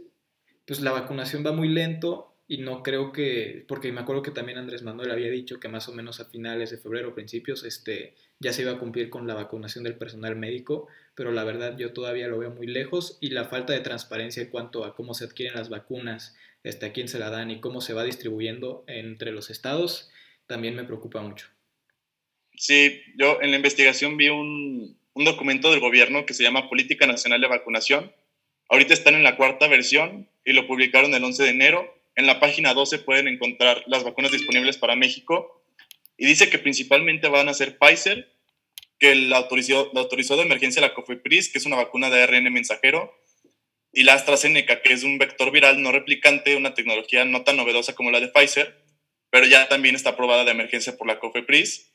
pues 0.65 0.79
la 0.79 0.91
vacunación 0.91 1.43
va 1.45 1.51
muy 1.51 1.67
lento 1.67 2.33
y 2.47 2.59
no 2.59 2.83
creo 2.83 3.11
que, 3.11 3.65
porque 3.67 3.91
me 3.91 4.01
acuerdo 4.01 4.21
que 4.21 4.29
también 4.29 4.59
Andrés 4.59 4.83
Manuel 4.83 5.09
había 5.09 5.31
dicho 5.31 5.59
que 5.59 5.69
más 5.69 5.89
o 5.89 5.93
menos 5.93 6.19
a 6.19 6.25
finales 6.25 6.69
de 6.69 6.77
febrero, 6.77 7.15
principios, 7.15 7.63
este, 7.63 8.13
ya 8.39 8.53
se 8.53 8.61
iba 8.61 8.73
a 8.73 8.77
cumplir 8.77 9.09
con 9.09 9.25
la 9.25 9.33
vacunación 9.33 9.83
del 9.83 9.95
personal 9.95 10.35
médico, 10.35 10.87
pero 11.15 11.31
la 11.31 11.43
verdad 11.43 11.77
yo 11.77 11.93
todavía 11.93 12.27
lo 12.27 12.37
veo 12.37 12.51
muy 12.51 12.67
lejos 12.67 13.17
y 13.21 13.31
la 13.31 13.45
falta 13.45 13.73
de 13.73 13.79
transparencia 13.79 14.43
en 14.43 14.49
cuanto 14.49 14.85
a 14.85 14.95
cómo 14.95 15.15
se 15.15 15.25
adquieren 15.25 15.57
las 15.57 15.69
vacunas, 15.69 16.35
este, 16.63 16.85
a 16.85 16.93
quién 16.93 17.07
se 17.07 17.17
la 17.17 17.31
dan 17.31 17.49
y 17.49 17.59
cómo 17.59 17.81
se 17.81 17.93
va 17.93 18.03
distribuyendo 18.03 18.83
entre 18.85 19.31
los 19.31 19.49
estados, 19.49 20.11
también 20.45 20.75
me 20.75 20.83
preocupa 20.83 21.21
mucho. 21.21 21.47
Sí, 22.61 23.01
yo 23.17 23.41
en 23.41 23.49
la 23.49 23.57
investigación 23.57 24.17
vi 24.17 24.29
un, 24.29 24.95
documento 25.15 25.71
del 25.71 25.79
gobierno 25.79 26.27
que 26.27 26.35
se 26.35 26.43
llama 26.43 26.69
Política 26.69 27.07
Nacional 27.07 27.41
de 27.41 27.47
Vacunación. 27.47 28.13
Ahorita 28.69 28.93
están 28.93 29.15
en 29.15 29.23
la 29.23 29.35
cuarta 29.35 29.67
versión 29.67 30.29
y 30.45 30.53
lo 30.53 30.67
publicaron 30.67 31.11
el 31.15 31.23
11 31.23 31.41
de 31.41 31.49
enero 31.49 32.01
en 32.15 32.27
la 32.27 32.39
página 32.39 32.75
12 32.75 32.99
pueden 32.99 33.27
encontrar 33.27 33.83
las 33.87 34.03
vacunas 34.03 34.31
disponibles 34.31 34.77
para 34.77 34.95
México 34.95 35.63
y 36.17 36.27
dice 36.27 36.51
que 36.51 36.59
principalmente 36.59 37.29
van 37.29 37.49
a 37.49 37.55
ser 37.55 37.79
Pfizer, 37.79 38.31
que 38.99 39.15
la 39.15 39.37
autorizó, 39.37 39.89
la 39.95 40.01
autorizó 40.01 40.37
de 40.37 40.43
emergencia 40.43 40.83
la 40.83 40.93
COFEPRIS, 40.93 41.51
que 41.51 41.57
es 41.57 41.65
una 41.65 41.77
vacuna 41.77 42.11
de 42.11 42.21
ARN 42.21 42.53
mensajero, 42.53 43.11
y 43.91 44.03
la 44.03 44.13
AstraZeneca, 44.13 44.83
que 44.83 44.93
es 44.93 45.01
un 45.01 45.17
vector 45.17 45.49
viral 45.49 45.81
no 45.81 45.91
replicante, 45.91 46.55
una 46.55 46.75
tecnología 46.75 47.25
no 47.25 47.43
tan 47.43 47.57
novedosa 47.57 47.95
como 47.95 48.11
la 48.11 48.19
de 48.19 48.27
Pfizer, 48.27 48.83
pero 49.31 49.47
ya 49.47 49.67
también 49.67 49.95
está 49.95 50.11
aprobada 50.11 50.45
de 50.45 50.51
emergencia 50.51 50.95
por 50.95 51.07
la 51.07 51.17
COFEPRIS. 51.17 51.90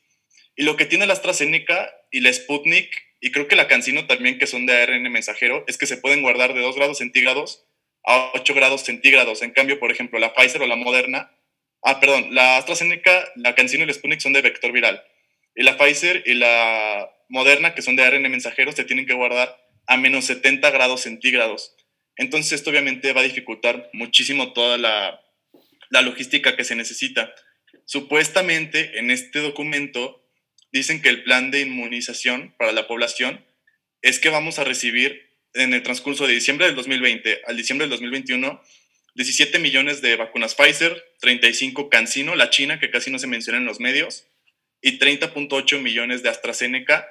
Y 0.57 0.63
lo 0.63 0.75
que 0.75 0.85
tiene 0.85 1.05
la 1.05 1.13
AstraZeneca 1.13 1.93
y 2.11 2.19
la 2.19 2.33
Sputnik, 2.33 2.91
y 3.21 3.31
creo 3.31 3.47
que 3.47 3.55
la 3.55 3.67
Cancino 3.67 4.07
también, 4.07 4.39
que 4.39 4.47
son 4.47 4.65
de 4.65 4.73
ARN 4.73 5.03
mensajero, 5.11 5.63
es 5.67 5.77
que 5.77 5.85
se 5.85 5.97
pueden 5.97 6.23
guardar 6.23 6.53
de 6.53 6.61
2 6.61 6.75
grados 6.75 6.97
centígrados 6.97 7.63
a 8.03 8.31
8 8.33 8.53
grados 8.55 8.81
centígrados. 8.81 9.43
En 9.43 9.51
cambio, 9.51 9.79
por 9.79 9.91
ejemplo, 9.91 10.17
la 10.17 10.33
Pfizer 10.33 10.61
o 10.61 10.67
la 10.67 10.75
Moderna, 10.75 11.31
ah, 11.83 11.99
perdón, 11.99 12.33
la 12.33 12.57
AstraZeneca, 12.57 13.31
la 13.35 13.53
CanSino 13.53 13.83
y 13.83 13.87
la 13.87 13.93
Sputnik 13.93 14.19
son 14.19 14.33
de 14.33 14.41
vector 14.41 14.71
viral. 14.71 15.03
Y 15.55 15.63
la 15.63 15.77
Pfizer 15.77 16.23
y 16.25 16.33
la 16.33 17.07
Moderna, 17.29 17.75
que 17.75 17.83
son 17.83 17.95
de 17.95 18.03
ARN 18.03 18.23
mensajero, 18.23 18.71
se 18.71 18.83
tienen 18.83 19.05
que 19.05 19.13
guardar 19.13 19.55
a 19.85 19.97
menos 19.97 20.25
70 20.25 20.71
grados 20.71 21.01
centígrados. 21.01 21.75
Entonces, 22.15 22.53
esto 22.53 22.71
obviamente 22.71 23.13
va 23.13 23.21
a 23.21 23.25
dificultar 23.25 23.89
muchísimo 23.93 24.53
toda 24.53 24.77
la, 24.79 25.21
la 25.89 26.01
logística 26.01 26.55
que 26.55 26.63
se 26.63 26.75
necesita. 26.75 27.31
Supuestamente, 27.85 28.97
en 28.97 29.11
este 29.11 29.39
documento, 29.39 30.26
dicen 30.77 31.01
que 31.01 31.09
el 31.09 31.23
plan 31.23 31.51
de 31.51 31.61
inmunización 31.61 32.53
para 32.57 32.71
la 32.71 32.87
población 32.87 33.45
es 34.01 34.19
que 34.19 34.29
vamos 34.29 34.59
a 34.59 34.63
recibir 34.63 35.29
en 35.53 35.73
el 35.73 35.83
transcurso 35.83 36.27
de 36.27 36.33
diciembre 36.33 36.67
del 36.67 36.75
2020 36.75 37.41
al 37.45 37.57
diciembre 37.57 37.85
del 37.85 37.91
2021 37.91 38.61
17 39.17 39.57
millones 39.57 40.01
de 40.03 40.15
vacunas 40.15 40.53
Pfizer, 40.53 41.03
35 41.21 41.89
CanSino, 41.89 42.35
la 42.35 42.51
China, 42.51 42.79
que 42.79 42.91
casi 42.91 43.09
no 43.09 43.17
se 43.17 43.25
menciona 43.25 43.57
en 43.57 43.65
los 43.65 43.79
medios, 43.79 44.27
y 44.79 44.99
30.8 44.99 45.81
millones 45.81 46.21
de 46.21 46.29
AstraZeneca, 46.29 47.07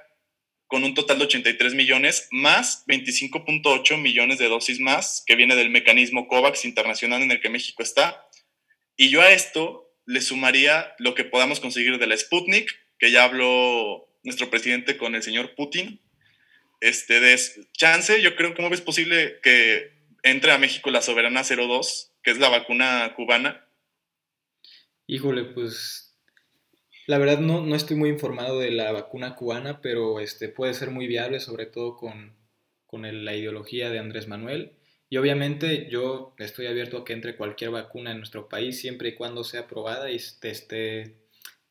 con 0.68 0.84
un 0.84 0.94
total 0.94 1.18
de 1.18 1.24
83 1.24 1.74
millones, 1.74 2.28
más 2.30 2.84
25.8 2.86 3.98
millones 3.98 4.38
de 4.38 4.48
dosis 4.48 4.78
más, 4.78 5.24
que 5.26 5.34
viene 5.34 5.56
del 5.56 5.70
mecanismo 5.70 6.28
COVAX 6.28 6.64
internacional 6.64 7.22
en 7.22 7.32
el 7.32 7.40
que 7.40 7.50
México 7.50 7.82
está. 7.82 8.24
Y 8.96 9.10
yo 9.10 9.20
a 9.20 9.32
esto 9.32 9.92
le 10.04 10.20
sumaría 10.20 10.94
lo 10.98 11.16
que 11.16 11.24
podamos 11.24 11.58
conseguir 11.58 11.98
de 11.98 12.06
la 12.06 12.16
Sputnik, 12.16 12.70
que 12.98 13.10
ya 13.10 13.24
habló 13.24 14.08
nuestro 14.24 14.50
presidente 14.50 14.96
con 14.96 15.14
el 15.14 15.22
señor 15.22 15.54
Putin, 15.54 16.00
este, 16.80 17.20
de 17.20 17.38
chance, 17.72 18.20
yo 18.20 18.36
creo, 18.36 18.54
¿cómo 18.54 18.70
ves 18.70 18.80
posible 18.80 19.38
que 19.42 19.92
entre 20.22 20.52
a 20.52 20.58
México 20.58 20.90
la 20.90 21.02
Soberana 21.02 21.42
02, 21.42 22.12
que 22.22 22.30
es 22.30 22.38
la 22.38 22.48
vacuna 22.48 23.12
cubana? 23.14 23.66
Híjole, 25.06 25.44
pues 25.44 26.06
la 27.06 27.18
verdad 27.18 27.38
no, 27.38 27.64
no 27.64 27.76
estoy 27.76 27.96
muy 27.96 28.10
informado 28.10 28.58
de 28.58 28.72
la 28.72 28.90
vacuna 28.92 29.36
cubana, 29.36 29.80
pero 29.80 30.20
este, 30.20 30.48
puede 30.48 30.74
ser 30.74 30.90
muy 30.90 31.06
viable, 31.06 31.38
sobre 31.38 31.66
todo 31.66 31.96
con, 31.96 32.36
con 32.86 33.24
la 33.24 33.34
ideología 33.36 33.90
de 33.90 34.00
Andrés 34.00 34.26
Manuel. 34.26 34.72
Y 35.08 35.18
obviamente 35.18 35.88
yo 35.88 36.34
estoy 36.38 36.66
abierto 36.66 36.98
a 36.98 37.04
que 37.04 37.12
entre 37.12 37.36
cualquier 37.36 37.70
vacuna 37.70 38.10
en 38.10 38.18
nuestro 38.18 38.48
país, 38.48 38.80
siempre 38.80 39.10
y 39.10 39.14
cuando 39.14 39.44
sea 39.44 39.60
aprobada 39.62 40.10
y 40.10 40.16
esté, 40.16 41.14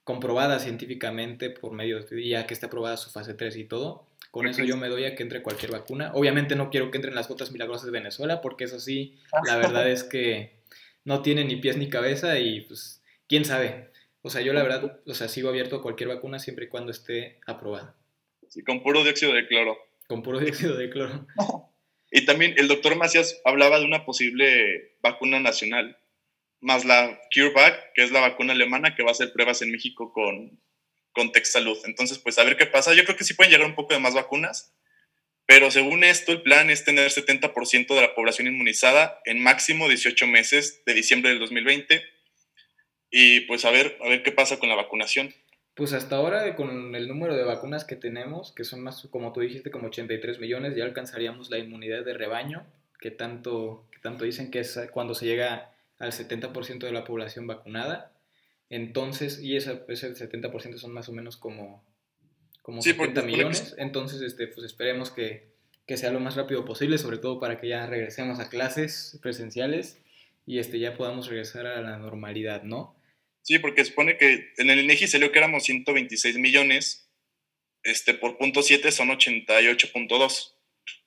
comprobada 0.06 0.60
científicamente 0.60 1.50
por 1.50 1.74
medio 1.74 2.00
de 2.00 2.28
ya 2.28 2.48
que 2.48 2.54
esté 2.54 2.68
aprobada 2.68 2.96
su 2.96 3.10
fase 3.10 3.34
3 3.34 3.58
y 3.58 3.66
todo. 3.66 4.08
Con 4.32 4.48
eso 4.48 4.64
yo 4.64 4.78
me 4.78 4.88
doy 4.88 5.06
a 5.06 5.16
que 5.16 5.24
entre 5.24 5.42
cualquier 5.42 5.72
vacuna. 5.72 6.12
Obviamente 6.14 6.56
no 6.56 6.70
quiero 6.70 6.92
que 6.92 6.98
entren 6.98 7.16
las 7.16 7.28
gotas 7.28 7.52
milagrosas 7.52 7.86
de 7.86 7.92
Venezuela, 7.92 8.42
porque 8.42 8.66
eso 8.66 8.80
sí, 8.80 9.18
la 9.46 9.58
verdad 9.58 9.90
es 9.90 10.04
que 10.04 10.60
no 11.06 11.22
tiene 11.22 11.44
ni 11.44 11.56
pies 11.56 11.78
ni 11.78 11.90
cabeza 11.90 12.40
y 12.40 12.62
pues, 12.62 13.02
quién 13.28 13.46
sabe. 13.46 13.92
O 14.22 14.30
sea, 14.30 14.42
yo 14.42 14.54
la 14.54 14.64
verdad, 14.64 15.02
o 15.06 15.14
sea, 15.14 15.28
sigo 15.28 15.50
abierto 15.50 15.78
a 15.78 15.82
cualquier 15.82 16.10
vacuna 16.10 16.40
siempre 16.40 16.66
y 16.66 16.70
cuando 16.70 16.92
esté 16.92 17.40
aprobada. 17.48 17.96
Sí, 18.48 18.64
con 18.64 18.84
puro 18.84 19.04
dióxido 19.04 19.34
de 19.34 19.48
cloro. 19.48 19.78
Con 20.08 20.22
puro 20.22 20.40
dióxido 20.40 20.78
de 20.78 20.90
cloro. 20.90 21.26
Y 22.12 22.26
también 22.26 22.54
el 22.58 22.70
doctor 22.70 22.96
Macías 22.96 23.42
hablaba 23.44 23.78
de 23.78 23.84
una 23.84 24.06
posible 24.06 24.96
vacuna 25.02 25.42
nacional, 25.42 25.98
más 26.66 26.84
la 26.84 27.20
CureVac, 27.34 27.94
que 27.94 28.04
es 28.04 28.12
la 28.12 28.20
vacuna 28.20 28.54
alemana 28.54 28.96
que 28.96 29.04
va 29.04 29.10
a 29.10 29.12
hacer 29.14 29.32
pruebas 29.32 29.62
en 29.62 29.72
México 29.72 30.12
con 30.12 30.60
con 31.16 31.32
Salud. 31.44 31.78
Entonces, 31.86 32.20
pues 32.20 32.38
a 32.38 32.44
ver 32.44 32.58
qué 32.58 32.66
pasa. 32.66 32.94
Yo 32.94 33.06
creo 33.06 33.16
que 33.16 33.24
sí 33.24 33.34
pueden 33.34 33.52
llegar 33.52 33.68
un 33.68 33.76
poco 33.76 33.94
de 33.94 34.00
más 34.00 34.14
vacunas, 34.14 34.76
pero 35.48 35.72
según 35.72 36.04
esto, 36.04 36.34
el 36.34 36.42
plan 36.42 36.70
es 36.70 36.84
tener 36.84 37.10
70% 37.10 37.96
de 37.96 38.02
la 38.02 38.14
población 38.14 38.48
inmunizada 38.48 39.22
en 39.26 39.42
máximo 39.42 39.88
18 39.88 40.28
meses 40.28 40.84
de 40.86 40.94
diciembre 40.94 41.32
del 41.32 41.40
2020. 41.40 42.04
Y 43.10 43.42
pues 43.42 43.64
a 43.64 43.72
ver, 43.72 43.98
a 44.04 44.10
ver 44.10 44.24
qué 44.24 44.32
pasa 44.32 44.60
con 44.60 44.68
la 44.68 44.76
vacunación. 44.76 45.34
Pues 45.74 45.94
hasta 45.94 46.18
ahora, 46.18 46.56
con 46.56 46.96
el 46.96 47.08
número 47.08 47.36
de 47.36 47.44
vacunas 47.44 47.86
que 47.86 47.96
tenemos, 47.96 48.54
que 48.54 48.64
son 48.64 48.82
más, 48.82 49.08
como 49.10 49.32
tú 49.34 49.42
dijiste, 49.42 49.72
como 49.72 49.88
83 49.88 50.40
millones, 50.40 50.76
ya 50.76 50.84
alcanzaríamos 50.84 51.50
la 51.50 51.58
inmunidad 51.58 52.04
de 52.04 52.14
rebaño, 52.14 52.66
que 53.00 53.12
tanto, 53.12 53.88
que 53.92 54.00
tanto 54.00 54.26
dicen 54.26 54.52
que 54.52 54.60
es 54.60 54.80
cuando 54.92 55.14
se 55.14 55.26
llega 55.26 55.75
al 56.00 56.12
70% 56.12 56.80
de 56.80 56.92
la 56.92 57.04
población 57.04 57.48
vacunada. 57.48 58.14
Entonces, 58.70 59.42
y 59.42 59.56
ese, 59.56 59.84
ese 59.88 60.14
70% 60.14 60.78
son 60.78 60.92
más 60.92 61.08
o 61.10 61.14
menos 61.14 61.38
como, 61.38 61.86
como 62.62 62.82
70 62.82 63.22
millones. 63.22 63.76
Entonces, 63.78 64.22
este, 64.22 64.48
pues 64.48 64.66
esperemos 64.66 65.12
que, 65.12 65.52
que, 65.86 65.98
sea 65.98 66.12
lo 66.12 66.20
más 66.20 66.36
rápido 66.36 66.66
posible, 66.66 66.98
sobre 66.98 67.18
todo 67.18 67.40
para 67.40 67.60
que 67.60 67.68
ya 67.68 67.86
regresemos 67.86 68.40
a 68.40 68.50
clases 68.50 69.20
presenciales 69.22 70.00
y 70.46 70.60
este, 70.60 70.80
ya 70.80 70.98
podamos 70.98 71.28
regresar 71.28 71.68
a 71.68 71.82
la 71.82 71.98
normalidad, 71.98 72.64
¿no? 72.64 72.96
Sí, 73.42 73.60
porque 73.60 73.86
supone 73.86 74.18
que 74.18 74.54
en 74.58 74.70
el 74.72 74.80
INEGI 74.80 75.08
salió 75.08 75.32
que 75.32 75.38
éramos 75.38 75.64
126 75.64 76.38
millones, 76.40 77.08
este, 77.84 78.16
por 78.16 78.38
punto 78.38 78.64
7 78.64 78.92
son 78.92 79.10
88.2. 79.10 80.55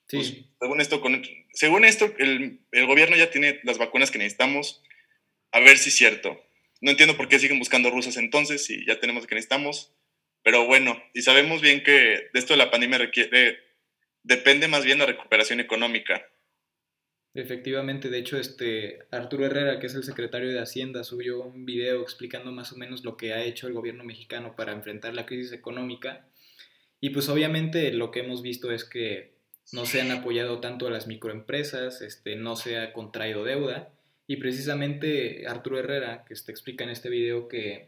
Sí. 0.09 0.17
Pues, 0.17 0.33
según 0.59 0.81
esto, 0.81 1.01
con, 1.01 1.23
según 1.53 1.85
esto 1.85 2.11
el, 2.17 2.59
el 2.71 2.85
gobierno 2.87 3.15
ya 3.15 3.29
tiene 3.29 3.59
las 3.63 3.77
vacunas 3.77 4.11
que 4.11 4.17
necesitamos. 4.17 4.81
A 5.51 5.59
ver 5.59 5.77
si 5.77 5.89
es 5.89 5.95
cierto. 5.95 6.43
No 6.81 6.91
entiendo 6.91 7.15
por 7.15 7.27
qué 7.27 7.39
siguen 7.39 7.59
buscando 7.59 7.89
rusas 7.89 8.17
entonces 8.17 8.65
si 8.65 8.85
ya 8.85 8.99
tenemos 8.99 9.27
que 9.27 9.35
necesitamos. 9.35 9.93
Pero 10.43 10.65
bueno, 10.65 11.01
y 11.13 11.21
sabemos 11.21 11.61
bien 11.61 11.83
que 11.83 11.91
de 11.91 12.29
esto 12.33 12.53
de 12.53 12.57
la 12.57 12.71
pandemia 12.71 12.97
requiere, 12.97 13.59
depende 14.23 14.67
más 14.67 14.85
bien 14.85 14.99
la 14.99 15.05
recuperación 15.05 15.59
económica. 15.59 16.25
Efectivamente, 17.35 18.09
de 18.09 18.17
hecho, 18.17 18.39
este 18.39 18.99
Arturo 19.11 19.45
Herrera, 19.45 19.79
que 19.79 19.85
es 19.85 19.93
el 19.93 20.03
secretario 20.03 20.49
de 20.49 20.59
Hacienda, 20.59 21.03
subió 21.03 21.43
un 21.43 21.65
video 21.65 22.01
explicando 22.01 22.51
más 22.51 22.71
o 22.71 22.77
menos 22.77 23.03
lo 23.03 23.17
que 23.17 23.33
ha 23.33 23.43
hecho 23.43 23.67
el 23.67 23.73
gobierno 23.73 24.03
mexicano 24.03 24.55
para 24.55 24.71
enfrentar 24.71 25.13
la 25.13 25.25
crisis 25.25 25.51
económica. 25.51 26.27
Y 26.99 27.11
pues 27.11 27.29
obviamente 27.29 27.91
lo 27.91 28.09
que 28.09 28.21
hemos 28.21 28.41
visto 28.41 28.71
es 28.71 28.83
que 28.83 29.38
no 29.71 29.85
se 29.85 30.01
han 30.01 30.11
apoyado 30.11 30.59
tanto 30.59 30.87
a 30.87 30.91
las 30.91 31.07
microempresas, 31.07 32.01
este, 32.01 32.35
no 32.35 32.55
se 32.55 32.77
ha 32.79 32.93
contraído 32.93 33.43
deuda. 33.43 33.89
Y 34.27 34.37
precisamente 34.37 35.47
Arturo 35.47 35.79
Herrera, 35.79 36.25
que 36.27 36.35
te 36.35 36.51
explica 36.51 36.83
en 36.83 36.91
este 36.91 37.09
video 37.09 37.47
que 37.47 37.87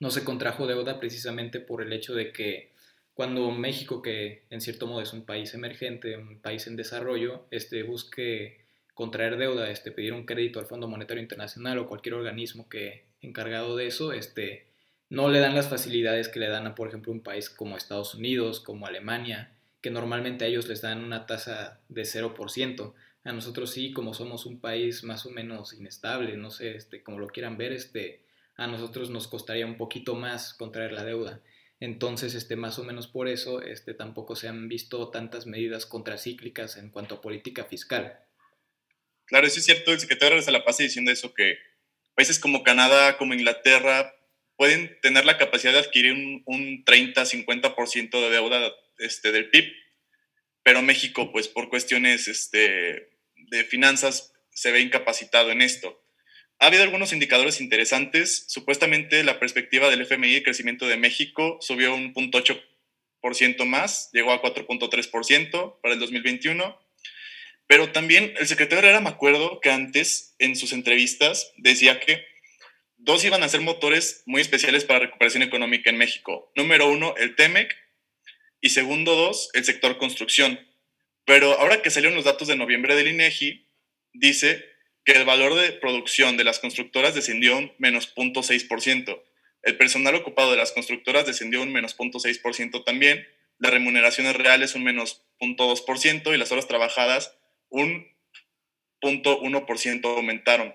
no 0.00 0.10
se 0.10 0.24
contrajo 0.24 0.66
deuda 0.66 0.98
precisamente 0.98 1.60
por 1.60 1.82
el 1.82 1.92
hecho 1.92 2.14
de 2.14 2.32
que 2.32 2.70
cuando 3.14 3.50
México, 3.50 4.02
que 4.02 4.44
en 4.50 4.60
cierto 4.60 4.86
modo 4.86 5.02
es 5.02 5.12
un 5.12 5.24
país 5.24 5.52
emergente, 5.54 6.16
un 6.16 6.40
país 6.40 6.66
en 6.66 6.76
desarrollo, 6.76 7.46
este, 7.50 7.82
busque 7.82 8.64
contraer 8.94 9.36
deuda, 9.36 9.70
este, 9.70 9.92
pedir 9.92 10.12
un 10.12 10.26
crédito 10.26 10.58
al 10.58 10.66
Fondo 10.66 10.88
Monetario 10.88 11.22
Internacional 11.22 11.78
o 11.78 11.86
cualquier 11.86 12.14
organismo 12.14 12.68
que 12.68 13.04
encargado 13.20 13.76
de 13.76 13.86
eso, 13.86 14.12
este, 14.12 14.66
no 15.10 15.28
le 15.28 15.40
dan 15.40 15.54
las 15.54 15.68
facilidades 15.68 16.28
que 16.28 16.40
le 16.40 16.48
dan 16.48 16.66
a, 16.66 16.74
por 16.74 16.88
ejemplo, 16.88 17.12
un 17.12 17.20
país 17.20 17.50
como 17.50 17.76
Estados 17.76 18.14
Unidos, 18.14 18.60
como 18.60 18.86
Alemania, 18.86 19.52
que 19.80 19.90
normalmente 19.90 20.44
a 20.44 20.48
ellos 20.48 20.68
les 20.68 20.82
dan 20.82 21.04
una 21.04 21.26
tasa 21.26 21.80
de 21.88 22.02
0%. 22.02 22.94
A 23.24 23.32
nosotros 23.32 23.70
sí, 23.70 23.92
como 23.92 24.14
somos 24.14 24.46
un 24.46 24.60
país 24.60 25.04
más 25.04 25.26
o 25.26 25.30
menos 25.30 25.72
inestable, 25.72 26.36
no 26.36 26.50
sé, 26.50 26.76
este, 26.76 27.02
como 27.02 27.18
lo 27.18 27.28
quieran 27.28 27.56
ver, 27.56 27.72
este, 27.72 28.22
a 28.56 28.66
nosotros 28.66 29.10
nos 29.10 29.28
costaría 29.28 29.66
un 29.66 29.76
poquito 29.76 30.14
más 30.14 30.54
contraer 30.54 30.92
la 30.92 31.04
deuda. 31.04 31.40
Entonces, 31.80 32.34
este, 32.34 32.56
más 32.56 32.78
o 32.78 32.84
menos 32.84 33.08
por 33.08 33.28
eso, 33.28 33.62
este, 33.62 33.94
tampoco 33.94 34.36
se 34.36 34.48
han 34.48 34.68
visto 34.68 35.10
tantas 35.10 35.46
medidas 35.46 35.86
contracíclicas 35.86 36.76
en 36.76 36.90
cuanto 36.90 37.16
a 37.16 37.20
política 37.22 37.64
fiscal. 37.64 38.20
Claro, 39.24 39.46
eso 39.46 39.60
es 39.60 39.64
cierto, 39.64 39.92
el 39.92 40.00
secretario 40.00 40.40
se 40.42 40.52
la 40.52 40.64
pasa 40.64 40.82
diciendo 40.82 41.10
eso, 41.10 41.32
que 41.32 41.56
países 42.14 42.38
como 42.38 42.64
Canadá, 42.64 43.16
como 43.16 43.32
Inglaterra, 43.32 44.14
pueden 44.56 44.98
tener 45.00 45.24
la 45.24 45.38
capacidad 45.38 45.72
de 45.72 45.78
adquirir 45.78 46.12
un, 46.12 46.42
un 46.44 46.84
30-50% 46.84 48.10
de 48.10 48.30
deuda 48.30 48.60
este, 49.00 49.32
del 49.32 49.50
PIB, 49.50 49.72
pero 50.62 50.82
México, 50.82 51.32
pues 51.32 51.48
por 51.48 51.68
cuestiones 51.68 52.28
este, 52.28 53.10
de 53.34 53.64
finanzas, 53.64 54.32
se 54.52 54.70
ve 54.70 54.80
incapacitado 54.80 55.50
en 55.50 55.62
esto. 55.62 56.02
Ha 56.58 56.66
habido 56.66 56.82
algunos 56.82 57.14
indicadores 57.14 57.60
interesantes. 57.60 58.44
Supuestamente 58.48 59.24
la 59.24 59.40
perspectiva 59.40 59.88
del 59.88 60.02
FMI 60.02 60.34
de 60.34 60.42
crecimiento 60.42 60.86
de 60.86 60.98
México 60.98 61.58
subió 61.60 61.94
un 61.94 62.12
0.8% 62.12 63.64
más, 63.64 64.10
llegó 64.12 64.32
a 64.32 64.42
4.3% 64.42 65.80
para 65.80 65.94
el 65.94 66.00
2021. 66.00 66.78
Pero 67.66 67.92
también 67.92 68.34
el 68.38 68.46
secretario 68.46 68.80
Herrera, 68.80 69.00
me 69.00 69.08
acuerdo 69.08 69.60
que 69.60 69.70
antes 69.70 70.34
en 70.38 70.54
sus 70.54 70.72
entrevistas 70.72 71.52
decía 71.56 71.98
que 72.00 72.26
dos 72.98 73.24
iban 73.24 73.42
a 73.42 73.48
ser 73.48 73.62
motores 73.62 74.22
muy 74.26 74.42
especiales 74.42 74.84
para 74.84 74.98
la 74.98 75.06
recuperación 75.06 75.42
económica 75.42 75.88
en 75.88 75.96
México. 75.96 76.52
Número 76.56 76.88
uno, 76.88 77.14
el 77.16 77.36
TEMEC 77.36 77.74
y 78.60 78.70
segundo 78.70 79.14
dos, 79.14 79.50
el 79.54 79.64
sector 79.64 79.98
construcción. 79.98 80.60
Pero 81.24 81.58
ahora 81.60 81.82
que 81.82 81.90
salieron 81.90 82.16
los 82.16 82.24
datos 82.24 82.48
de 82.48 82.56
noviembre 82.56 82.94
del 82.94 83.08
INEGI, 83.08 83.66
dice 84.12 84.64
que 85.04 85.12
el 85.12 85.24
valor 85.24 85.54
de 85.54 85.72
producción 85.72 86.36
de 86.36 86.44
las 86.44 86.58
constructoras 86.58 87.14
descendió 87.14 87.56
un 87.56 87.72
menos 87.78 88.14
0.6%. 88.14 89.22
El 89.62 89.76
personal 89.76 90.14
ocupado 90.14 90.50
de 90.50 90.56
las 90.56 90.72
constructoras 90.72 91.26
descendió 91.26 91.62
un 91.62 91.72
menos 91.72 91.96
0.6% 91.96 92.84
también. 92.84 93.26
Las 93.58 93.72
remuneraciones 93.72 94.36
reales 94.36 94.74
un 94.74 94.84
menos 94.84 95.22
0.2% 95.40 96.34
y 96.34 96.38
las 96.38 96.52
horas 96.52 96.66
trabajadas 96.66 97.36
un 97.68 98.06
0.1% 99.02 100.16
aumentaron. 100.16 100.74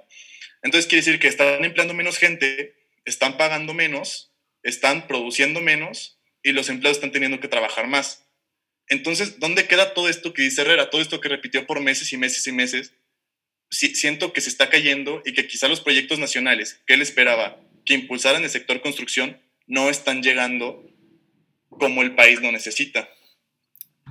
Entonces 0.64 0.88
quiere 0.88 1.06
decir 1.06 1.20
que 1.20 1.28
están 1.28 1.64
empleando 1.64 1.94
menos 1.94 2.18
gente, 2.18 2.76
están 3.06 3.38
pagando 3.38 3.74
menos, 3.74 4.32
están 4.64 5.08
produciendo 5.08 5.62
menos 5.62 6.15
y 6.46 6.54
los 6.54 6.70
empleados 6.70 6.98
están 6.98 7.12
teniendo 7.12 7.40
que 7.40 7.48
trabajar 7.48 7.88
más. 7.88 8.24
Entonces, 8.88 9.40
¿dónde 9.40 9.68
queda 9.68 9.96
todo 9.96 10.08
esto 10.08 10.32
que 10.32 10.44
dice 10.44 10.62
Herrera? 10.62 10.92
Todo 10.92 11.02
esto 11.02 11.20
que 11.20 11.28
repitió 11.28 11.66
por 11.66 11.82
meses 11.82 12.14
y 12.14 12.18
meses 12.18 12.46
y 12.46 12.52
meses 12.52 12.94
siento 13.72 14.32
que 14.32 14.42
se 14.42 14.50
está 14.50 14.70
cayendo 14.70 15.24
y 15.26 15.34
que 15.34 15.48
quizá 15.48 15.68
los 15.68 15.82
proyectos 15.82 16.20
nacionales 16.20 16.84
que 16.86 16.94
él 16.94 17.02
esperaba 17.02 17.60
que 17.84 17.96
impulsaran 17.96 18.44
el 18.44 18.50
sector 18.52 18.82
construcción 18.82 19.42
no 19.66 19.90
están 19.90 20.22
llegando 20.22 20.88
como 21.70 22.04
el 22.04 22.14
país 22.14 22.40
lo 22.42 22.52
necesita. 22.52 23.10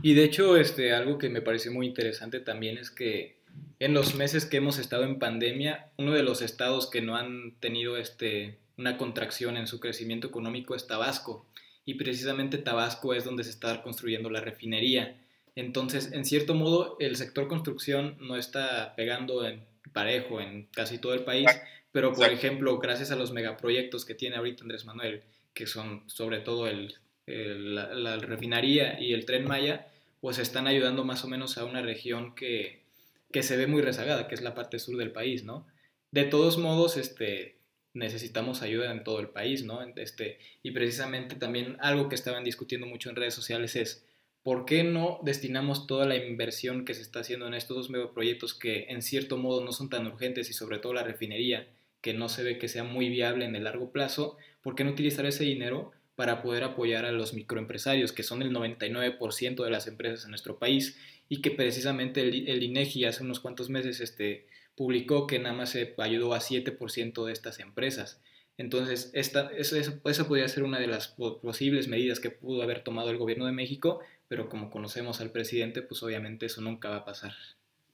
Y 0.02 0.14
de 0.14 0.24
hecho, 0.24 0.56
este, 0.56 0.92
algo 0.92 1.18
que 1.18 1.28
me 1.28 1.40
parece 1.40 1.70
muy 1.70 1.86
interesante 1.86 2.40
también 2.40 2.78
es 2.78 2.90
que 2.90 3.38
en 3.78 3.94
los 3.94 4.16
meses 4.16 4.44
que 4.44 4.56
hemos 4.56 4.78
estado 4.78 5.04
en 5.04 5.20
pandemia, 5.20 5.92
uno 5.98 6.12
de 6.12 6.24
los 6.24 6.42
estados 6.42 6.90
que 6.90 7.00
no 7.00 7.16
han 7.16 7.54
tenido 7.60 7.96
este, 7.96 8.58
una 8.76 8.98
contracción 8.98 9.56
en 9.56 9.68
su 9.68 9.78
crecimiento 9.78 10.26
económico 10.26 10.74
es 10.74 10.88
Tabasco. 10.88 11.46
Y 11.84 11.94
precisamente 11.94 12.58
Tabasco 12.58 13.14
es 13.14 13.24
donde 13.24 13.44
se 13.44 13.50
está 13.50 13.82
construyendo 13.82 14.30
la 14.30 14.40
refinería. 14.40 15.16
Entonces, 15.54 16.12
en 16.12 16.24
cierto 16.24 16.54
modo, 16.54 16.96
el 16.98 17.16
sector 17.16 17.46
construcción 17.46 18.16
no 18.20 18.36
está 18.36 18.94
pegando 18.96 19.46
en 19.46 19.64
parejo 19.92 20.40
en 20.40 20.66
casi 20.72 20.98
todo 20.98 21.14
el 21.14 21.24
país, 21.24 21.48
pero 21.92 22.12
por 22.12 22.30
ejemplo, 22.30 22.78
gracias 22.78 23.10
a 23.10 23.16
los 23.16 23.32
megaproyectos 23.32 24.04
que 24.04 24.14
tiene 24.14 24.36
ahorita 24.36 24.62
Andrés 24.62 24.84
Manuel, 24.84 25.22
que 25.52 25.66
son 25.66 26.02
sobre 26.06 26.40
todo 26.40 26.66
el, 26.66 26.96
la, 27.26 28.16
refinería 28.16 29.00
y 29.00 29.12
el 29.12 29.25
tren 29.25 29.47
Maya, 29.47 29.86
pues 30.20 30.38
están 30.38 30.66
ayudando 30.66 31.04
más 31.04 31.25
o 31.25 31.28
menos 31.28 31.56
a 31.58 31.64
una 31.64 31.82
región 31.82 32.34
que, 32.34 32.82
que 33.30 33.42
se 33.42 33.56
ve 33.56 33.66
muy 33.66 33.82
rezagada, 33.82 34.26
que 34.26 34.34
es 34.34 34.42
la 34.42 34.54
parte 34.54 34.78
sur 34.78 34.97
del 34.97 35.12
país, 35.12 35.44
¿no? 35.44 35.66
De 36.10 36.25
todos 36.25 36.58
modos, 36.58 36.97
este, 36.97 37.53
necesitamos 37.95 38.63
ayuda 38.63 38.93
en 38.93 39.04
todo 39.04 39.21
el 39.21 39.28
país, 39.28 39.65
¿no? 39.65 39.80
Este, 39.97 40.39
y 40.63 40.73
precisamente 40.73 41.37
también 41.37 41.76
algo 41.80 42.09
que 42.09 42.17
estaban 42.17 42.45
discutiendo 42.45 42.87
mucho 42.87 43.09
en 43.09 43.17
redes 43.17 43.35
sociales 43.35 43.76
es, 43.76 44.04
¿por 44.43 44.67
qué 44.67 44.85
no 44.85 45.21
destinamos 45.23 45.87
toda 45.87 46.04
la 46.04 46.17
inversión 46.17 46.85
que 46.85 46.95
se 46.95 47.02
está 47.02 47.21
haciendo 47.21 47.47
en 47.47 47.54
estos 47.54 47.76
dos 47.76 47.91
megaproyectos 47.91 48.52
que 48.54 48.87
en 48.89 49.00
cierto 49.00 49.39
modo 49.39 49.65
no 49.65 49.73
son 49.73 49.89
tan 49.89 50.07
urgentes 50.07 50.50
y 50.50 50.52
sobre 50.52 50.78
todo 50.78 50.93
la 50.93 51.04
refinería, 51.04 51.69
que 52.00 52.13
no 52.13 52.28
se 52.28 52.43
ve 52.43 52.59
que 52.59 52.69
sea 52.69 52.85
muy 52.85 53.09
viable 53.09 53.47
en 53.47 53.57
el 53.57 53.65
largo 53.65 53.91
plazo? 53.91 54.37
¿Por 54.63 54.75
qué 54.75 54.85
no 54.85 54.91
utilizar 54.91 55.25
ese 55.25 55.45
dinero 55.45 55.93
para 56.17 56.43
poder 56.43 56.65
apoyar 56.65 57.04
a 57.04 57.13
los 57.13 57.35
microempresarios, 57.35 58.13
que 58.13 58.23
son 58.23 58.43
el 58.43 58.52
99% 58.52 59.65
de 59.65 59.71
las 59.71 59.87
empresas 59.87 60.25
en 60.25 60.30
nuestro 60.30 60.59
país 60.59 60.99
y 61.28 61.41
que 61.41 61.50
precisamente 61.50 62.21
el, 62.21 62.63
INEGI 62.63 63.04
hace 63.04 63.23
unos 63.23 63.41
cuantos 63.41 63.69
meses 63.69 64.00
este, 64.00 64.47
publicó 64.76 65.26
que 65.26 65.39
nada 65.39 65.54
más 65.54 65.71
se 65.71 65.95
ayudó 65.99 66.34
a 66.34 66.41
7% 66.41 67.25
de 67.25 67.32
estas 67.32 67.60
empresas? 67.60 68.21
Entonces, 68.56 69.10
esta, 69.15 69.50
esa, 69.56 69.78
esa 69.78 70.28
podría 70.28 70.47
ser 70.49 70.63
una 70.63 70.78
de 70.78 70.87
las 70.87 71.08
posibles 71.08 71.89
medidas 71.89 72.21
que 72.21 72.30
pudo 72.30 72.63
haber 72.63 72.84
tomado 72.84 73.10
el 73.10 73.19
gobierno 73.19 73.47
de 73.47 73.52
México 73.52 74.00
pero 74.28 74.49
como 74.49 74.71
conocemos 74.71 75.21
al 75.21 75.30
presidente, 75.30 75.82
pues 75.82 76.02
obviamente 76.02 76.47
eso 76.47 76.60
nunca 76.60 76.89
va 76.89 76.97
a 76.97 77.04
pasar. 77.04 77.34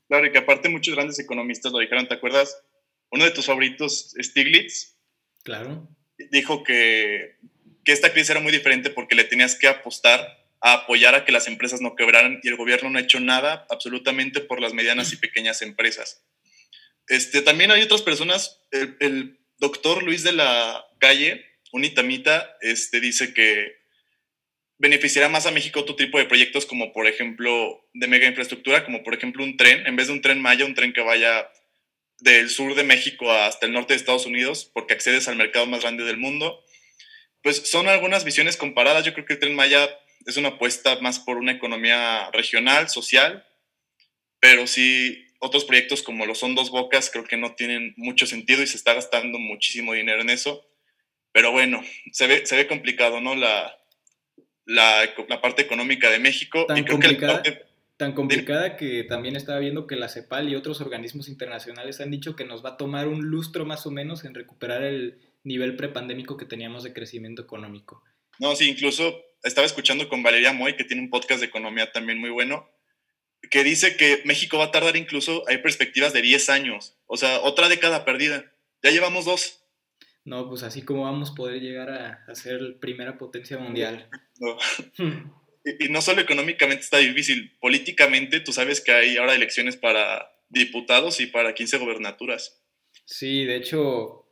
Claro, 0.09 0.27
y 0.27 0.33
que 0.33 0.39
aparte 0.39 0.69
muchos 0.69 0.95
grandes 0.95 1.19
economistas 1.19 1.73
lo 1.73 1.79
dijeron, 1.79 2.09
¿te 2.09 2.15
acuerdas? 2.15 2.63
Uno 3.11 3.25
de 3.25 3.31
tus 3.31 3.47
favoritos, 3.47 4.15
Stiglitz. 4.19 4.97
Claro. 5.43 5.89
Dijo 6.31 6.63
que, 6.63 7.37
que 7.85 7.93
esta 7.93 8.13
crisis 8.13 8.31
era 8.31 8.41
muy 8.41 8.53
diferente 8.53 8.91
porque 8.91 9.15
le 9.15 9.25
tenías 9.25 9.59
que 9.59 9.69
apostar 9.69 10.47
a 10.61 10.75
apoyar 10.75 11.15
a 11.15 11.25
que 11.25 11.33
las 11.33 11.49
empresas 11.49 11.81
no 11.81 11.97
quebraran 11.97 12.41
y 12.43 12.49
el 12.49 12.57
gobierno 12.57 12.91
no 12.91 12.99
ha 12.99 13.03
hecho 13.03 13.19
nada 13.19 13.67
absolutamente 13.71 14.41
por 14.41 14.61
las 14.61 14.75
medianas 14.75 15.13
y 15.13 15.17
pequeñas 15.17 15.63
empresas. 15.63 16.23
Este, 17.11 17.43
también 17.43 17.73
hay 17.73 17.83
otras 17.83 18.03
personas, 18.03 18.63
el, 18.71 19.37
doctor 19.59 20.03
Luis 20.05 20.23
de 20.23 20.33
la 20.33 20.87
Calle, 21.01 21.45
un 21.73 21.85
itamita, 21.85 22.57
este, 22.63 23.01
dice 23.01 23.35
que 23.35 23.77
beneficiará 24.79 25.29
más 25.29 25.45
a 25.45 25.51
México 25.51 25.81
otro 25.81 25.97
tipo 25.97 26.17
de 26.19 26.25
proyectos 26.25 26.65
como 26.65 26.95
por 26.95 27.07
ejemplo 27.07 27.87
de 27.93 28.07
mega 28.07 28.27
infraestructura, 28.27 28.87
como 28.87 29.03
por 29.03 29.13
ejemplo 29.13 29.45
un 29.45 29.59
tren, 29.59 29.87
en 29.87 29.97
vez 29.97 30.07
de 30.07 30.15
un 30.15 30.23
tren 30.23 30.41
Maya, 30.41 30.65
un 30.65 30.75
tren 30.75 30.95
que 30.95 31.03
vaya 31.03 31.51
del 32.21 32.49
sur 32.49 32.75
de 32.75 32.85
México 32.85 33.31
hasta 33.31 33.67
el 33.67 33.73
norte 33.73 33.93
de 33.93 33.99
Estados 33.99 34.25
Unidos, 34.25 34.71
porque 34.73 34.95
accedes 34.95 35.27
al 35.27 35.37
mercado 35.37 35.67
más 35.67 35.83
grande 35.83 36.05
del 36.05 36.17
mundo. 36.17 36.65
Pues 37.43 37.71
son 37.71 37.89
algunas 37.89 38.25
visiones 38.25 38.57
comparadas. 38.57 39.05
Yo 39.05 39.15
creo 39.15 39.27
que 39.27 39.33
el 39.35 39.41
tren 39.41 39.57
Maya 39.57 39.91
es 40.27 40.37
una 40.37 40.51
apuesta 40.51 40.99
más 41.01 41.19
por 41.19 41.39
una 41.39 41.53
economía 41.53 42.31
regional, 42.31 42.89
social, 42.89 43.45
pero 44.39 44.67
sí 44.67 45.27
otros 45.41 45.65
proyectos 45.65 46.03
como 46.03 46.27
los 46.27 46.39
son 46.39 46.55
dos 46.55 46.71
bocas 46.71 47.11
creo 47.11 47.25
que 47.25 47.37
no 47.37 47.55
tienen 47.55 47.95
mucho 47.97 48.27
sentido 48.27 48.63
y 48.63 48.67
se 48.67 48.77
está 48.77 48.95
gastando 48.95 49.39
muchísimo 49.39 49.95
dinero 49.95 50.21
en 50.21 50.31
eso. 50.31 50.65
Pero 51.33 51.53
bueno, 51.53 51.83
se 52.13 52.27
ve, 52.27 52.47
se 52.47 52.57
ve 52.57 52.67
complicado, 52.67 53.21
¿no? 53.21 53.35
La, 53.35 53.77
la, 54.67 55.09
parte 55.41 55.63
económica 55.63 56.11
de 56.11 56.19
México. 56.19 56.67
Tan 56.67 56.85
complicada, 56.85 57.43
tan 57.97 58.13
complicada 58.13 58.77
que 58.77 59.05
también 59.05 59.37
estaba 59.37 59.59
viendo 59.59 59.87
que 59.87 59.97
la 59.97 60.09
CEPAL 60.09 60.49
y 60.49 60.57
otros 60.57 60.81
organismos 60.81 61.29
internacionales 61.29 62.01
han 62.01 62.11
dicho 62.11 62.37
que 62.37 62.45
nos 62.45 62.65
va 62.65 62.71
a 62.71 62.77
tomar 62.77 63.09
un 63.09 63.27
lustro 63.27 63.65
más 63.65 63.87
o 63.87 63.91
menos 63.91 64.25
en 64.25 64.35
recuperar 64.35 64.83
el 64.83 65.21
nivel 65.45 65.77
prepandémico 65.77 66.37
que 66.37 66.45
teníamos 66.45 66.83
de 66.83 66.93
crecimiento 66.93 67.43
económico. 67.43 68.03
No, 68.39 68.55
sí, 68.57 68.71
incluso 68.71 69.23
estaba 69.43 69.67
escuchando 69.67 70.09
con 70.09 70.23
Valeria 70.23 70.53
Moy, 70.53 70.77
que 70.77 70.85
tiene 70.85 71.03
un 71.03 71.11
podcast 71.11 71.41
de 71.41 71.47
economía 71.47 71.93
también 71.93 72.19
muy 72.19 72.31
bueno, 72.31 72.69
que 73.51 73.65
dice 73.65 73.97
que 73.97 74.23
México 74.25 74.59
va 74.59 74.67
a 74.67 74.71
tardar 74.71 74.97
incluso, 74.97 75.45
hay 75.49 75.59
perspectivas 75.59 76.13
de 76.13 76.23
10 76.23 76.51
años, 76.51 76.97
o 77.07 77.17
sea, 77.17 77.41
otra 77.41 77.69
década 77.69 78.05
perdida. 78.05 78.53
Ya 78.83 78.91
llevamos 78.91 79.25
dos. 79.25 79.61
No, 80.25 80.49
pues 80.49 80.63
así 80.63 80.83
como 80.83 81.03
vamos 81.03 81.31
a 81.31 81.35
poder 81.35 81.61
llegar 81.61 81.91
a, 81.91 82.35
ser 82.35 82.79
primera 82.79 83.19
potencia 83.19 83.59
mundial. 83.59 84.09
y, 85.81 85.89
no 85.89 86.03
solo 86.03 86.21
económicamente 86.21 86.83
está 86.83 86.99
difícil, 86.99 87.57
políticamente 87.61 88.41
tú 88.41 88.53
sabes 88.53 88.81
que 88.81 88.93
hay 88.93 89.17
ahora 89.17 89.35
elecciones 89.35 89.77
para 89.77 90.31
diputados 90.49 91.21
y 91.21 91.27
para 91.27 91.55
15 91.55 91.79
gobernaturas. 91.79 92.63
Sí, 93.07 93.45
de 93.45 93.57
hecho, 93.57 94.27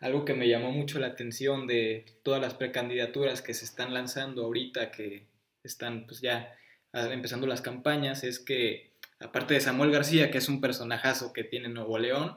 algo 0.00 0.24
que 0.24 0.34
me 0.34 0.48
llamó 0.48 0.70
mucho 0.70 0.98
la 0.98 1.08
atención 1.08 1.66
de 1.66 2.06
todas 2.22 2.40
las 2.40 2.54
precandidaturas 2.54 3.42
que 3.42 3.54
se 3.54 3.64
están 3.64 3.92
lanzando 3.92 4.44
ahorita, 4.44 4.90
que 4.90 5.26
están 5.62 6.06
pues 6.06 6.20
ya 6.20 6.56
empezando 6.92 7.46
las 7.46 7.62
campañas, 7.62 8.24
es 8.24 8.38
que 8.38 8.92
aparte 9.20 9.54
de 9.54 9.60
Samuel 9.60 9.90
García, 9.90 10.30
que 10.30 10.38
es 10.38 10.48
un 10.48 10.60
personajazo 10.60 11.32
que 11.32 11.44
tiene 11.44 11.68
Nuevo 11.68 11.98
León, 11.98 12.36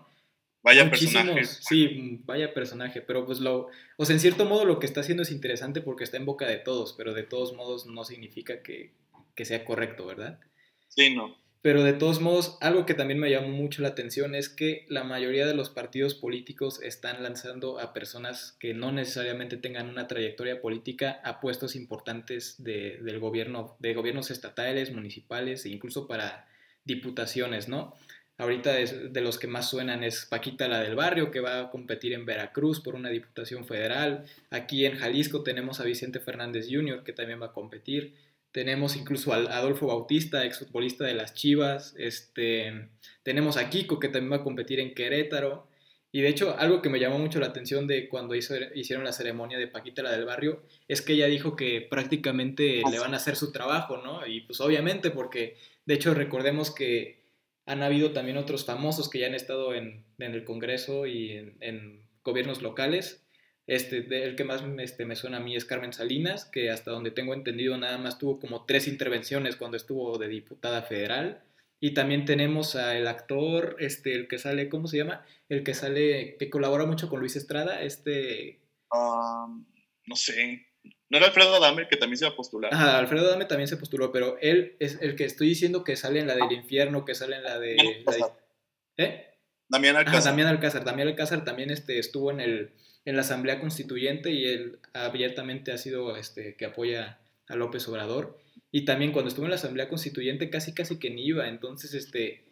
Vaya 0.66 0.90
personaje. 0.90 1.46
Sí, 1.46 2.22
vaya 2.26 2.52
personaje, 2.52 3.00
pero 3.00 3.24
pues 3.24 3.40
lo, 3.40 3.68
o 3.98 4.06
sea, 4.06 4.16
en 4.16 4.20
cierto 4.20 4.46
modo 4.46 4.66
lo 4.66 4.80
que 4.80 4.88
está 4.88 5.02
haciendo 5.02 5.22
es 5.22 5.30
interesante 5.30 5.80
porque 5.80 6.04
está 6.04 6.18
en 6.18 6.26
boca 6.26 6.48
de 6.48 6.58
todos, 6.58 6.94
pero 6.98 7.14
de 7.14 7.22
todos 7.22 7.54
modos 7.54 7.86
no 7.86 8.04
significa 8.04 8.64
que, 8.64 8.92
sea 9.38 9.64
correcto, 9.64 10.08
¿verdad? 10.08 10.40
Sí, 10.88 11.14
no. 11.14 11.38
Pero 11.66 11.84
de 11.84 11.94
todos 11.94 12.22
modos, 12.22 12.60
algo 12.62 12.86
que 12.86 12.94
también 12.94 13.20
me 13.20 13.32
llamó 13.32 13.48
mucho 13.48 13.82
la 13.82 13.88
atención 13.88 14.36
es 14.36 14.50
que 14.50 14.86
la 14.88 15.04
mayoría 15.04 15.48
de 15.48 15.56
los 15.56 15.72
partidos 15.72 16.14
políticos 16.14 16.80
están 16.84 17.24
lanzando 17.24 17.80
a 17.80 17.92
personas 17.92 18.56
que 18.60 18.76
no 18.76 18.92
necesariamente 18.92 19.58
tengan 19.58 19.90
una 19.90 20.06
trayectoria 20.06 20.62
política 20.62 21.20
a 21.24 21.40
puestos 21.40 21.76
importantes 21.76 22.64
de, 22.64 23.00
del 23.02 23.18
gobierno, 23.18 23.78
de 23.80 23.96
gobiernos 23.96 24.30
estatales, 24.30 24.94
municipales 24.94 25.66
e 25.66 25.70
incluso 25.70 26.08
para 26.08 26.48
diputaciones, 26.84 27.68
¿no? 27.68 27.96
Ahorita 28.38 28.78
es 28.78 29.12
de 29.12 29.22
los 29.22 29.40
que 29.40 29.48
más 29.48 29.68
suenan 29.68 30.04
es 30.04 30.28
Paquita 30.28 30.68
la 30.68 30.82
del 30.82 30.94
barrio, 30.94 31.32
que 31.32 31.40
va 31.40 31.62
a 31.62 31.72
competir 31.72 32.14
en 32.14 32.28
Veracruz 32.28 32.80
por 32.80 32.94
una 32.94 33.10
diputación 33.10 33.66
federal. 33.66 34.26
Aquí 34.52 34.86
en 34.86 35.00
Jalisco 35.00 35.42
tenemos 35.42 35.80
a 35.80 35.84
Vicente 35.84 36.20
Fernández 36.20 36.68
Jr., 36.70 37.04
que 37.04 37.14
también 37.14 37.42
va 37.42 37.48
a 37.48 37.54
competir. 37.54 38.14
Tenemos 38.56 38.96
incluso 38.96 39.34
a 39.34 39.36
Adolfo 39.36 39.88
Bautista, 39.88 40.46
exfutbolista 40.46 41.04
de 41.04 41.14
las 41.14 41.34
Chivas. 41.34 41.94
Este, 41.98 42.88
tenemos 43.22 43.58
a 43.58 43.70
Kiko, 43.70 44.00
que 44.00 44.08
también 44.08 44.32
va 44.32 44.38
a 44.38 44.44
competir 44.46 44.80
en 44.80 44.94
Querétaro. 44.94 45.68
Y 46.14 46.22
de 46.22 46.30
hecho, 46.30 46.56
algo 46.58 46.82
que 46.82 46.88
me 46.88 47.02
llamó 47.02 47.20
mucho 47.20 47.42
la 47.42 47.48
atención 47.48 47.86
de 47.86 48.08
cuando 48.08 48.34
hicieron 48.34 49.04
la 49.04 49.12
ceremonia 49.12 49.58
de 49.58 49.68
Paquita 49.68 50.04
la 50.04 50.14
del 50.14 50.24
barrio, 50.24 50.64
es 50.88 51.02
que 51.02 51.12
ella 51.12 51.28
dijo 51.28 51.58
que 51.58 51.82
prácticamente 51.82 52.82
le 52.90 52.98
van 52.98 53.14
a 53.14 53.18
hacer 53.18 53.36
su 53.36 53.52
trabajo, 53.52 53.98
¿no? 53.98 54.26
Y 54.26 54.40
pues 54.40 54.62
obviamente, 54.62 55.12
porque 55.12 55.58
de 55.86 55.96
hecho 55.96 56.14
recordemos 56.14 56.74
que 56.74 57.26
han 57.66 57.84
habido 57.84 58.12
también 58.12 58.38
otros 58.38 58.64
famosos 58.64 59.10
que 59.10 59.20
ya 59.20 59.28
han 59.28 59.36
estado 59.36 59.76
en, 59.76 60.06
el 60.18 60.46
Congreso 60.46 61.08
y 61.08 61.32
en, 61.32 61.58
en 61.60 62.08
gobiernos 62.24 62.62
locales 62.62 63.25
este, 63.68 64.06
el 64.24 64.36
que 64.36 64.44
más 64.44 64.64
este, 64.80 65.06
me 65.06 65.16
suena 65.16 65.38
a 65.38 65.40
mí 65.40 65.56
es 65.56 65.66
Carmen 65.66 65.94
Salinas, 65.94 66.46
que 66.46 66.70
hasta 66.70 66.92
donde 66.92 67.12
tengo 67.12 67.34
entendido 67.34 67.78
nada 67.78 67.98
más 67.98 68.20
tuvo 68.20 68.40
como 68.40 68.66
tres 68.66 68.88
intervenciones 68.88 69.56
cuando 69.56 69.78
estuvo 69.78 70.18
de 70.18 70.28
diputada 70.28 70.84
federal. 70.84 71.42
Y 71.80 71.94
también 71.94 72.26
tenemos 72.26 72.76
al 72.76 73.08
actor, 73.08 73.76
este, 73.80 74.14
el 74.14 74.28
que 74.28 74.38
sale, 74.38 74.70
¿cómo 74.70 74.88
se 74.88 74.98
llama? 74.98 75.26
El 75.50 75.64
que 75.64 75.74
sale, 75.74 76.38
que 76.38 76.50
colabora 76.50 76.86
mucho 76.86 77.10
con 77.10 77.20
Luis 77.20 77.36
Estrada, 77.36 77.82
este... 77.82 78.62
no 78.92 80.16
sé, 80.16 80.68
¿no 81.10 81.18
era 81.18 81.28
Alfredo 81.28 81.56
Adame 81.56 81.88
que 81.88 81.98
también 81.98 82.18
se 82.18 82.26
va 82.26 82.32
a 82.32 82.36
postular? 82.36 82.74
Ajá, 82.74 82.98
Alfredo 82.98 83.28
Adame 83.28 83.46
también 83.46 83.68
se 83.68 83.78
postuló, 83.78 84.12
pero 84.12 84.38
él 84.42 84.76
es 84.80 85.00
el 85.02 85.16
que 85.16 85.26
estoy 85.26 85.50
diciendo 85.50 85.84
que 85.84 85.96
sale 85.96 86.20
en 86.20 86.28
la 86.28 86.36
del 86.36 86.52
infierno, 86.52 87.04
que 87.04 87.14
sale 87.14 87.36
en 87.36 87.44
la 87.44 87.60
de... 87.60 87.76
¿Eh? 88.98 89.26
Damián 89.68 89.96
Alcázar. 89.98 90.24
Damián 90.24 90.48
Alcázar. 90.48 90.86
Damián 90.86 91.08
Alcázar 91.10 91.44
también 91.44 91.72
este, 91.72 92.00
estuvo 92.00 92.32
en 92.32 92.40
el 92.40 92.74
en 93.06 93.16
la 93.16 93.22
Asamblea 93.22 93.60
Constituyente 93.60 94.32
y 94.32 94.46
él 94.46 94.80
abiertamente 94.94 95.72
ha 95.72 95.78
sido 95.78 96.18
este, 96.18 96.56
que 96.56 96.66
apoya 96.66 97.20
a 97.48 97.56
López 97.56 97.88
Obrador. 97.88 98.38
Y 98.72 98.84
también 98.84 99.12
cuando 99.12 99.30
estuvo 99.30 99.46
en 99.46 99.52
la 99.52 99.56
Asamblea 99.56 99.88
Constituyente 99.88 100.50
casi 100.50 100.74
casi 100.74 101.00
que 101.00 101.12
ni 101.12 101.26
iba. 101.26 101.48
Entonces, 101.48 101.94
este, 101.94 102.44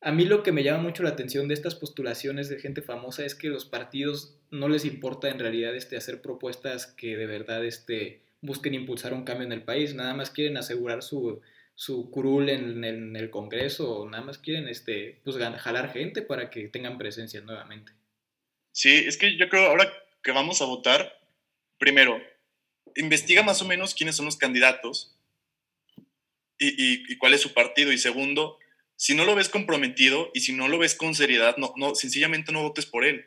a 0.00 0.12
mí 0.12 0.24
lo 0.24 0.42
que 0.42 0.52
me 0.52 0.62
llama 0.62 0.82
mucho 0.82 1.02
la 1.02 1.08
atención 1.08 1.48
de 1.48 1.54
estas 1.54 1.74
postulaciones 1.74 2.48
de 2.48 2.60
gente 2.60 2.82
famosa 2.82 3.24
es 3.24 3.34
que 3.34 3.48
los 3.48 3.64
partidos 3.64 4.36
no 4.50 4.68
les 4.68 4.84
importa 4.84 5.28
en 5.28 5.38
realidad 5.38 5.74
este, 5.74 5.96
hacer 5.96 6.22
propuestas 6.22 6.86
que 6.86 7.16
de 7.16 7.26
verdad 7.26 7.64
este, 7.64 8.20
busquen 8.40 8.74
impulsar 8.74 9.14
un 9.14 9.24
cambio 9.24 9.46
en 9.46 9.52
el 9.52 9.62
país. 9.62 9.94
Nada 9.94 10.14
más 10.14 10.30
quieren 10.30 10.58
asegurar 10.58 11.02
su, 11.02 11.40
su 11.74 12.10
curul 12.10 12.50
en, 12.50 12.84
el 13.16 13.30
Congreso, 13.30 14.00
o 14.00 14.08
nada 14.08 14.22
más 14.22 14.38
quieren 14.38 14.68
este, 14.68 15.20
pues, 15.24 15.36
jalar 15.36 15.92
gente 15.92 16.22
para 16.22 16.50
que 16.50 16.68
tengan 16.68 16.98
presencia 16.98 17.40
nuevamente. 17.40 17.92
Sí, 18.78 18.94
es 18.94 19.16
que 19.16 19.36
yo 19.36 19.48
creo 19.48 19.66
ahora 19.66 19.92
que 20.22 20.30
vamos 20.30 20.62
a 20.62 20.64
votar, 20.64 21.20
primero, 21.78 22.22
investiga 22.94 23.42
más 23.42 23.60
o 23.60 23.64
menos 23.64 23.92
quiénes 23.92 24.14
son 24.14 24.26
los 24.26 24.36
candidatos 24.36 25.16
y, 26.60 27.16
cuál 27.16 27.34
es 27.34 27.40
su 27.40 27.52
partido. 27.52 27.90
Y 27.90 27.98
segundo, 27.98 28.56
si 28.94 29.16
no 29.16 29.24
lo 29.24 29.34
ves 29.34 29.48
comprometido 29.48 30.30
y 30.32 30.42
si 30.42 30.52
no 30.52 30.68
lo 30.68 30.78
ves 30.78 30.94
con 30.94 31.16
seriedad, 31.16 31.56
no, 31.56 31.74
no, 31.74 31.96
sencillamente 31.96 32.52
no 32.52 32.62
votes 32.62 32.86
por 32.86 33.04
él. 33.04 33.26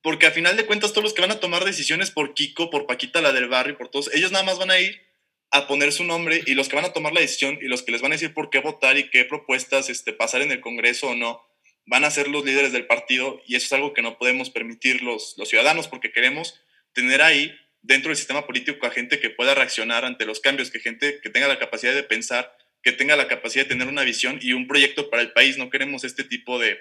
Porque 0.00 0.24
a 0.24 0.30
final 0.30 0.56
de 0.56 0.64
cuentas 0.64 0.92
todos 0.92 1.04
los 1.04 1.12
que 1.12 1.20
van 1.20 1.32
a 1.32 1.40
tomar 1.40 1.66
decisiones 1.66 2.10
por 2.10 2.32
Kiko, 2.32 2.70
por 2.70 2.86
Paquita, 2.86 3.20
la 3.20 3.34
del 3.34 3.48
barrio, 3.48 3.76
por 3.76 3.90
todos, 3.90 4.08
ellos 4.14 4.32
nada 4.32 4.44
más 4.46 4.58
van 4.58 4.70
a 4.70 4.80
ir 4.80 5.02
a 5.50 5.66
poner 5.66 5.92
su 5.92 6.04
nombre 6.04 6.42
y 6.46 6.54
los 6.54 6.70
que 6.70 6.76
van 6.76 6.86
a 6.86 6.94
tomar 6.94 7.12
la 7.12 7.20
decisión 7.20 7.58
y 7.60 7.66
los 7.66 7.82
que 7.82 7.92
les 7.92 8.00
van 8.00 8.12
a 8.12 8.14
decir 8.14 8.32
por 8.32 8.48
qué 8.48 8.60
votar 8.60 8.96
y 8.96 9.10
qué 9.10 9.26
propuestas 9.26 9.90
este, 9.90 10.14
pasar 10.14 10.40
en 10.40 10.50
el 10.50 10.62
Congreso 10.62 11.08
o 11.08 11.14
no, 11.14 11.51
van 11.86 12.04
a 12.04 12.10
ser 12.10 12.28
los 12.28 12.44
líderes 12.44 12.72
del 12.72 12.86
partido 12.86 13.42
y 13.46 13.56
eso 13.56 13.66
es 13.66 13.72
algo 13.72 13.92
que 13.92 14.02
no 14.02 14.18
podemos 14.18 14.50
permitir 14.50 15.02
los, 15.02 15.34
los 15.36 15.48
ciudadanos 15.48 15.88
porque 15.88 16.12
queremos 16.12 16.60
tener 16.92 17.22
ahí 17.22 17.54
dentro 17.82 18.10
del 18.10 18.16
sistema 18.16 18.46
político 18.46 18.86
a 18.86 18.90
gente 18.90 19.18
que 19.18 19.30
pueda 19.30 19.54
reaccionar 19.54 20.04
ante 20.04 20.24
los 20.24 20.40
cambios, 20.40 20.70
que 20.70 20.78
gente 20.78 21.20
que 21.20 21.30
tenga 21.30 21.48
la 21.48 21.58
capacidad 21.58 21.94
de 21.94 22.04
pensar, 22.04 22.56
que 22.82 22.92
tenga 22.92 23.16
la 23.16 23.28
capacidad 23.28 23.64
de 23.64 23.70
tener 23.70 23.88
una 23.88 24.02
visión 24.02 24.38
y 24.40 24.52
un 24.52 24.66
proyecto 24.66 25.10
para 25.10 25.22
el 25.22 25.32
país. 25.32 25.58
No 25.58 25.70
queremos 25.70 26.04
este 26.04 26.24
tipo 26.24 26.58
de, 26.58 26.78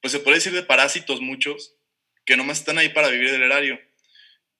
pues 0.00 0.12
se 0.12 0.20
puede 0.20 0.36
decir 0.36 0.52
de 0.52 0.62
parásitos 0.62 1.20
muchos, 1.20 1.76
que 2.24 2.36
nomás 2.36 2.58
están 2.58 2.78
ahí 2.78 2.88
para 2.88 3.08
vivir 3.08 3.30
del 3.30 3.42
erario. 3.42 3.80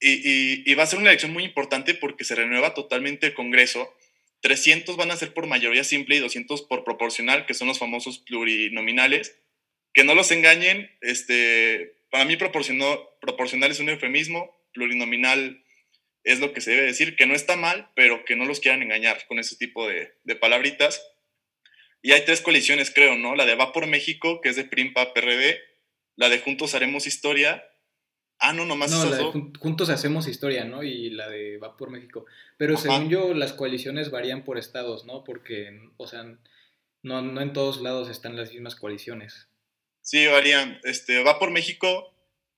Y, 0.00 0.68
y, 0.68 0.74
va 0.74 0.82
a 0.82 0.86
ser 0.86 0.98
una 0.98 1.10
elección 1.10 1.32
muy 1.32 1.44
importante 1.44 1.94
porque 1.94 2.24
se 2.24 2.34
renueva 2.34 2.74
totalmente 2.74 3.28
el 3.28 3.34
Congreso. 3.34 3.94
300 4.40 4.96
van 4.96 5.12
a 5.12 5.16
ser 5.16 5.32
por 5.32 5.46
mayoría 5.46 5.84
simple 5.84 6.16
y 6.16 6.18
200 6.18 6.62
por 6.62 6.82
proporcional, 6.82 7.46
que 7.46 7.54
son 7.54 7.68
los 7.68 7.78
famosos 7.78 8.18
plurinominales 8.18 9.36
que 9.92 10.04
no 10.04 10.14
los 10.14 10.30
engañen, 10.30 10.90
este, 11.00 11.96
para 12.10 12.24
mí 12.24 12.36
proporcional 12.36 13.70
es 13.70 13.80
un 13.80 13.88
eufemismo, 13.88 14.56
plurinominal 14.72 15.62
es 16.24 16.40
lo 16.40 16.52
que 16.52 16.60
se 16.60 16.70
debe 16.70 16.82
decir, 16.84 17.16
que 17.16 17.26
no 17.26 17.34
está 17.34 17.56
mal, 17.56 17.90
pero 17.94 18.24
que 18.24 18.36
no 18.36 18.44
los 18.44 18.60
quieran 18.60 18.82
engañar 18.82 19.26
con 19.26 19.38
ese 19.38 19.56
tipo 19.56 19.88
de, 19.88 20.14
de 20.24 20.36
palabritas. 20.36 21.02
Y 22.00 22.12
hay 22.12 22.24
tres 22.24 22.40
coaliciones, 22.40 22.92
creo, 22.94 23.16
¿no? 23.16 23.34
La 23.34 23.46
de 23.46 23.54
Va 23.54 23.72
por 23.72 23.86
México, 23.86 24.40
que 24.40 24.48
es 24.48 24.56
de 24.56 24.64
PRIMPA 24.64 25.14
PRD, 25.14 25.60
la 26.16 26.28
de 26.28 26.38
Juntos 26.38 26.74
Haremos 26.74 27.06
Historia. 27.06 27.64
Ah, 28.38 28.52
no, 28.52 28.66
nomás 28.66 28.90
no, 28.90 29.04
la 29.08 29.16
de 29.16 29.24
Juntos 29.58 29.88
Hacemos 29.88 30.26
Historia, 30.26 30.64
¿no? 30.64 30.82
Y 30.82 31.10
la 31.10 31.28
de 31.28 31.58
Va 31.58 31.76
por 31.76 31.90
México. 31.90 32.26
Pero 32.56 32.76
según 32.76 33.08
yo, 33.08 33.34
las 33.34 33.52
coaliciones 33.52 34.10
varían 34.10 34.44
por 34.44 34.58
estados, 34.58 35.04
¿no? 35.04 35.22
Porque, 35.22 35.80
o 35.96 36.06
sea, 36.08 36.24
no, 37.02 37.22
no 37.22 37.40
en 37.40 37.52
todos 37.52 37.80
lados 37.80 38.08
están 38.08 38.36
las 38.36 38.52
mismas 38.52 38.74
coaliciones. 38.74 39.48
Sí, 40.02 40.26
varían. 40.26 40.80
Este, 40.84 41.22
va 41.22 41.38
por 41.38 41.50
México, 41.50 42.14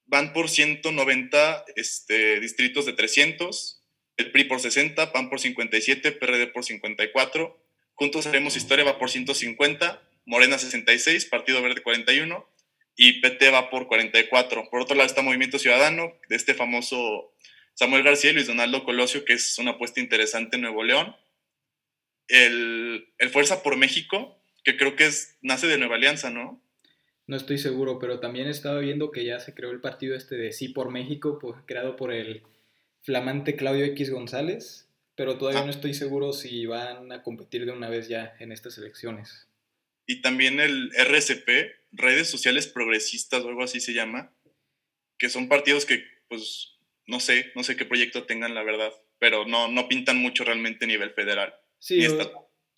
van 0.06 0.32
por 0.32 0.48
190 0.48 1.64
este, 1.76 2.40
distritos 2.40 2.86
de 2.86 2.94
300, 2.94 3.82
el 4.16 4.30
PRI 4.32 4.44
por 4.44 4.60
60, 4.60 5.12
PAN 5.12 5.28
por 5.28 5.40
57, 5.40 6.12
PRD 6.12 6.46
por 6.48 6.64
54, 6.64 7.60
Juntos 7.94 8.26
Haremos 8.26 8.56
Historia 8.56 8.84
va 8.84 8.98
por 8.98 9.10
150, 9.10 10.02
Morena 10.26 10.58
66, 10.58 11.26
Partido 11.26 11.62
Verde 11.62 11.82
41 11.82 12.48
y 12.96 13.20
PT 13.20 13.50
va 13.50 13.70
por 13.70 13.86
44. 13.86 14.68
Por 14.70 14.80
otro 14.80 14.96
lado 14.96 15.06
está 15.06 15.22
Movimiento 15.22 15.58
Ciudadano, 15.58 16.12
de 16.28 16.36
este 16.36 16.54
famoso 16.54 17.34
Samuel 17.74 18.02
García 18.02 18.30
y 18.30 18.34
Luis 18.34 18.46
Donaldo 18.46 18.84
Colosio, 18.84 19.24
que 19.24 19.34
es 19.34 19.58
una 19.58 19.72
apuesta 19.72 20.00
interesante 20.00 20.56
en 20.56 20.62
Nuevo 20.62 20.82
León. 20.82 21.16
El, 22.28 23.12
el 23.18 23.30
Fuerza 23.30 23.62
por 23.62 23.76
México, 23.76 24.40
que 24.64 24.76
creo 24.76 24.96
que 24.96 25.06
es, 25.06 25.36
nace 25.42 25.66
de 25.66 25.78
Nueva 25.78 25.96
Alianza, 25.96 26.30
¿no? 26.30 26.63
No 27.26 27.36
estoy 27.36 27.58
seguro, 27.58 27.98
pero 27.98 28.20
también 28.20 28.48
estaba 28.48 28.80
viendo 28.80 29.10
que 29.10 29.24
ya 29.24 29.40
se 29.40 29.54
creó 29.54 29.70
el 29.70 29.80
partido 29.80 30.14
este 30.14 30.36
de 30.36 30.52
Sí 30.52 30.68
por 30.68 30.90
México, 30.90 31.38
pues, 31.40 31.56
creado 31.66 31.96
por 31.96 32.12
el 32.12 32.42
flamante 33.02 33.56
Claudio 33.56 33.84
X 33.86 34.10
González, 34.10 34.88
pero 35.14 35.38
todavía 35.38 35.62
ah. 35.62 35.64
no 35.64 35.70
estoy 35.70 35.94
seguro 35.94 36.32
si 36.32 36.66
van 36.66 37.12
a 37.12 37.22
competir 37.22 37.64
de 37.64 37.72
una 37.72 37.88
vez 37.88 38.08
ya 38.08 38.34
en 38.40 38.52
estas 38.52 38.76
elecciones. 38.78 39.48
Y 40.06 40.20
también 40.20 40.60
el 40.60 40.90
RSP, 40.90 41.48
Redes 41.92 42.28
Sociales 42.28 42.66
Progresistas 42.66 43.42
o 43.42 43.48
algo 43.48 43.62
así 43.62 43.80
se 43.80 43.94
llama, 43.94 44.32
que 45.18 45.30
son 45.30 45.48
partidos 45.48 45.86
que, 45.86 46.04
pues, 46.28 46.76
no 47.06 47.20
sé, 47.20 47.52
no 47.54 47.62
sé 47.62 47.76
qué 47.76 47.86
proyecto 47.86 48.24
tengan, 48.24 48.54
la 48.54 48.62
verdad, 48.62 48.92
pero 49.18 49.46
no, 49.46 49.68
no 49.68 49.88
pintan 49.88 50.18
mucho 50.18 50.44
realmente 50.44 50.84
a 50.84 50.88
nivel 50.88 51.10
federal. 51.10 51.54
Sí, 51.78 52.04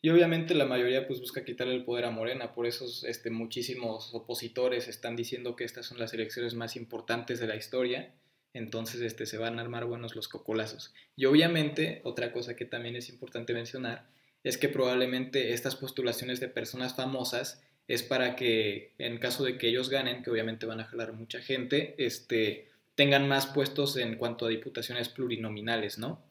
y 0.02 0.11
obviamente 0.11 0.54
la 0.54 0.66
mayoría 0.66 1.06
pues 1.06 1.20
busca 1.20 1.44
quitarle 1.44 1.74
el 1.74 1.85
poder 1.85 2.04
a 2.04 2.11
Morena, 2.11 2.54
por 2.54 2.66
eso 2.66 2.87
este, 3.06 3.30
muchísimos 3.30 4.14
opositores 4.14 4.88
están 4.88 5.16
diciendo 5.16 5.56
que 5.56 5.64
estas 5.64 5.87
son 5.87 5.98
las 5.98 6.12
elecciones 6.12 6.54
más 6.54 6.76
importantes 6.76 7.40
de 7.40 7.46
la 7.46 7.56
historia, 7.56 8.14
entonces 8.52 9.00
este, 9.00 9.26
se 9.26 9.38
van 9.38 9.59
a 9.59 9.62
armar 9.62 9.85
buenos 9.87 10.14
los 10.14 10.28
cocolazos. 10.28 10.94
Y 11.16 11.24
obviamente 11.24 12.00
otra 12.04 12.32
cosa 12.32 12.56
que 12.56 12.64
también 12.64 12.96
es 12.96 13.09
importante 13.09 13.52
mencionar 13.52 14.06
es 14.44 14.59
que 14.59 14.68
probablemente 14.68 15.52
estas 15.52 15.76
postulaciones 15.76 16.40
de 16.40 16.48
personas 16.48 16.94
famosas 16.94 17.62
es 17.88 18.02
para 18.02 18.37
que 18.37 18.94
en 18.98 19.18
caso 19.18 19.44
de 19.44 19.59
que 19.59 19.68
ellos 19.68 19.90
ganen, 19.90 20.22
que 20.22 20.30
obviamente 20.30 20.66
van 20.66 20.80
a 20.80 20.85
jalar 20.85 21.12
mucha 21.12 21.40
gente, 21.40 21.94
este, 21.98 22.68
tengan 22.94 23.28
más 23.28 23.46
puestos 23.46 23.96
en 23.96 24.16
cuanto 24.16 24.46
a 24.46 24.48
diputaciones 24.48 25.09
plurinominales, 25.09 25.98
¿no? 25.98 26.24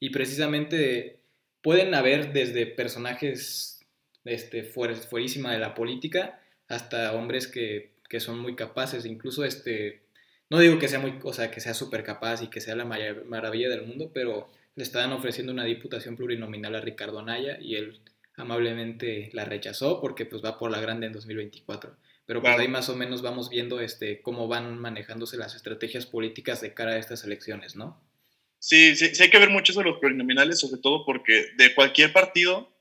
Y 0.00 0.10
precisamente 0.10 1.21
pueden 1.62 1.94
haber 1.94 2.32
desde 2.32 2.66
personajes 2.66 3.80
este, 4.24 4.64
fuerísima 4.64 5.52
de 5.52 5.58
la 5.58 5.74
política 5.74 6.40
hasta 6.68 7.12
hombres 7.12 7.46
que, 7.46 7.92
son 8.18 8.38
muy 8.38 8.56
capaces, 8.56 9.06
incluso 9.06 9.42
este, 9.42 10.02
no 10.50 10.58
digo 10.58 10.78
que 10.78 10.88
sea 10.88 10.98
muy, 10.98 11.18
o 11.22 11.32
sea, 11.32 11.50
que 11.50 11.60
sea 11.60 11.72
súper 11.72 12.04
capaz 12.04 12.42
y 12.42 12.48
que 12.48 12.60
sea 12.60 12.76
la 12.76 12.84
maravilla 12.84 13.70
del 13.70 13.86
mundo, 13.86 14.10
pero 14.12 14.50
le 14.74 14.82
estaban 14.82 15.12
ofreciendo 15.12 15.50
una 15.50 15.64
diputación 15.64 16.14
plurinominal 16.14 16.74
a 16.74 16.82
Ricardo 16.82 17.20
Anaya 17.20 17.56
y 17.58 17.76
él 17.76 18.00
amablemente 18.36 19.30
la 19.32 19.46
rechazó 19.46 20.00
porque 20.00 20.26
pues 20.26 20.44
va 20.44 20.58
por 20.58 20.70
la 20.70 20.80
grande 20.80 21.06
en 21.06 21.12
2024. 21.12 21.96
Pero 22.26 22.40
pues 22.42 22.58
ahí 22.58 22.68
más 22.68 22.88
o 22.90 22.96
menos 22.96 23.22
vamos 23.22 23.48
viendo 23.48 23.80
este, 23.80 24.20
cómo 24.20 24.46
van 24.46 24.78
manejándose 24.78 25.38
las 25.38 25.54
estrategias 25.54 26.04
políticas 26.04 26.60
de 26.60 26.74
cara 26.74 26.92
a 26.92 26.98
estas 26.98 27.24
elecciones, 27.24 27.76
¿no? 27.76 28.00
Sí, 28.62 28.94
sí, 28.94 29.12
sí 29.12 29.24
hay 29.24 29.28
que 29.28 29.40
ver 29.40 29.50
mucho 29.50 29.72
sobre 29.72 29.90
los 29.90 29.98
plurinominales, 29.98 30.60
sobre 30.60 30.80
todo 30.80 31.04
porque 31.04 31.48
de 31.56 31.74
cualquier 31.74 32.12
partido, 32.12 32.72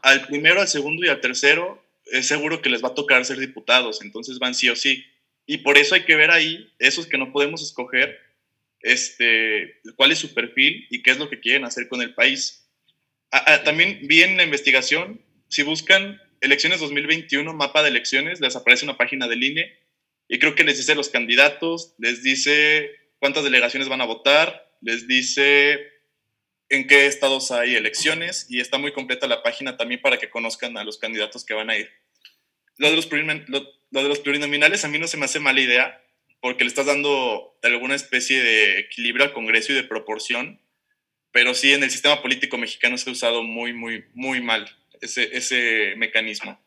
al 0.00 0.26
primero, 0.26 0.62
al 0.62 0.68
segundo 0.68 1.04
y 1.04 1.10
al 1.10 1.20
tercero, 1.20 1.84
es 2.06 2.26
seguro 2.26 2.62
que 2.62 2.70
les 2.70 2.82
va 2.82 2.88
a 2.88 2.94
tocar 2.94 3.22
ser 3.26 3.36
diputados, 3.36 4.00
entonces 4.00 4.38
van 4.38 4.54
sí 4.54 4.70
o 4.70 4.74
sí. 4.74 5.04
Y 5.44 5.58
por 5.58 5.76
eso 5.76 5.94
hay 5.94 6.06
que 6.06 6.16
ver 6.16 6.30
ahí, 6.30 6.72
esos 6.78 7.06
que 7.06 7.18
no 7.18 7.30
podemos 7.30 7.62
escoger, 7.62 8.18
este, 8.80 9.80
cuál 9.96 10.12
es 10.12 10.18
su 10.18 10.32
perfil 10.32 10.86
y 10.88 11.02
qué 11.02 11.10
es 11.10 11.18
lo 11.18 11.28
que 11.28 11.40
quieren 11.40 11.66
hacer 11.66 11.88
con 11.88 12.00
el 12.00 12.14
país. 12.14 12.66
Ah, 13.30 13.44
ah, 13.48 13.64
también 13.64 13.98
vi 14.04 14.22
en 14.22 14.38
la 14.38 14.44
investigación, 14.44 15.20
si 15.48 15.62
buscan 15.62 16.18
elecciones 16.40 16.80
2021, 16.80 17.52
mapa 17.52 17.82
de 17.82 17.90
elecciones, 17.90 18.40
les 18.40 18.56
aparece 18.56 18.86
una 18.86 18.96
página 18.96 19.28
del 19.28 19.44
INE 19.44 19.78
y 20.26 20.38
creo 20.38 20.54
que 20.54 20.64
les 20.64 20.78
dice 20.78 20.94
los 20.94 21.10
candidatos, 21.10 21.94
les 21.98 22.22
dice 22.22 22.92
cuántas 23.18 23.44
delegaciones 23.44 23.90
van 23.90 24.00
a 24.00 24.06
votar, 24.06 24.65
les 24.80 25.06
dice 25.06 25.92
en 26.68 26.86
qué 26.86 27.06
estados 27.06 27.50
hay 27.50 27.76
elecciones 27.76 28.46
y 28.48 28.60
está 28.60 28.78
muy 28.78 28.92
completa 28.92 29.26
la 29.26 29.42
página 29.42 29.76
también 29.76 30.00
para 30.00 30.18
que 30.18 30.30
conozcan 30.30 30.76
a 30.76 30.84
los 30.84 30.98
candidatos 30.98 31.44
que 31.44 31.54
van 31.54 31.70
a 31.70 31.76
ir. 31.76 31.90
Lo 32.76 32.90
de 32.90 32.96
los, 32.96 33.08
lo 33.10 34.02
de 34.02 34.08
los 34.08 34.18
plurinominales 34.18 34.84
a 34.84 34.88
mí 34.88 34.98
no 34.98 35.06
se 35.06 35.16
me 35.16 35.24
hace 35.24 35.40
mala 35.40 35.60
idea 35.60 36.02
porque 36.40 36.64
le 36.64 36.68
estás 36.68 36.86
dando 36.86 37.58
alguna 37.62 37.94
especie 37.94 38.42
de 38.42 38.78
equilibrio 38.80 39.24
al 39.24 39.32
Congreso 39.32 39.72
y 39.72 39.76
de 39.76 39.84
proporción, 39.84 40.60
pero 41.32 41.54
sí 41.54 41.72
en 41.72 41.82
el 41.82 41.90
sistema 41.90 42.22
político 42.22 42.58
mexicano 42.58 42.98
se 42.98 43.10
ha 43.10 43.12
usado 43.12 43.42
muy, 43.42 43.72
muy, 43.72 44.04
muy 44.14 44.40
mal 44.40 44.68
ese, 45.00 45.36
ese 45.36 45.94
mecanismo. 45.96 46.58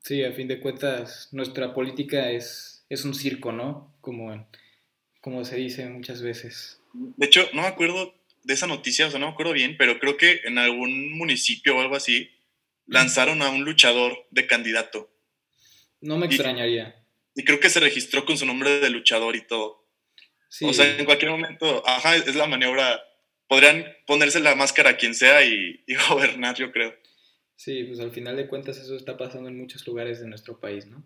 Sí, 0.00 0.24
a 0.24 0.32
fin 0.32 0.48
de 0.48 0.60
cuentas, 0.60 1.28
nuestra 1.32 1.74
política 1.74 2.30
es, 2.30 2.84
es 2.88 3.04
un 3.04 3.14
circo, 3.14 3.52
¿no? 3.52 3.96
Como, 4.00 4.48
como 5.20 5.44
se 5.44 5.56
dice 5.56 5.88
muchas 5.88 6.22
veces. 6.22 6.75
De 7.16 7.26
hecho, 7.26 7.48
no 7.52 7.62
me 7.62 7.68
acuerdo 7.68 8.14
de 8.44 8.54
esa 8.54 8.66
noticia, 8.66 9.06
o 9.06 9.10
sea, 9.10 9.18
no 9.18 9.26
me 9.26 9.32
acuerdo 9.32 9.52
bien, 9.52 9.76
pero 9.76 9.98
creo 9.98 10.16
que 10.16 10.40
en 10.44 10.58
algún 10.58 11.12
municipio 11.16 11.76
o 11.76 11.80
algo 11.80 11.96
así 11.96 12.30
lanzaron 12.86 13.42
a 13.42 13.50
un 13.50 13.64
luchador 13.64 14.26
de 14.30 14.46
candidato. 14.46 15.10
No 16.00 16.16
me 16.18 16.26
extrañaría. 16.26 17.02
Y, 17.34 17.44
creo 17.44 17.60
que 17.60 17.70
se 17.70 17.80
registró 17.80 18.24
con 18.24 18.38
su 18.38 18.46
nombre 18.46 18.80
de 18.80 18.90
luchador 18.90 19.36
y 19.36 19.46
todo. 19.46 19.84
O 20.62 20.72
sea, 20.72 20.96
en 20.96 21.04
cualquier 21.04 21.32
momento, 21.32 21.82
ajá, 21.86 22.16
es 22.16 22.34
la 22.34 22.46
maniobra. 22.46 23.02
Podrían 23.48 23.84
ponerse 24.06 24.40
la 24.40 24.54
máscara 24.54 24.90
a 24.90 24.96
quien 24.96 25.14
sea 25.14 25.44
y, 25.44 25.82
y 25.86 25.94
gobernar, 26.08 26.56
yo 26.56 26.72
creo. 26.72 26.94
Sí, 27.56 27.84
pues 27.84 28.00
al 28.00 28.12
final 28.12 28.36
de 28.36 28.46
cuentas 28.46 28.78
eso 28.78 28.96
está 28.96 29.16
pasando 29.16 29.48
en 29.48 29.58
muchos 29.58 29.86
lugares 29.86 30.20
de 30.20 30.28
nuestro 30.28 30.60
país, 30.60 30.86
¿no? 30.86 31.04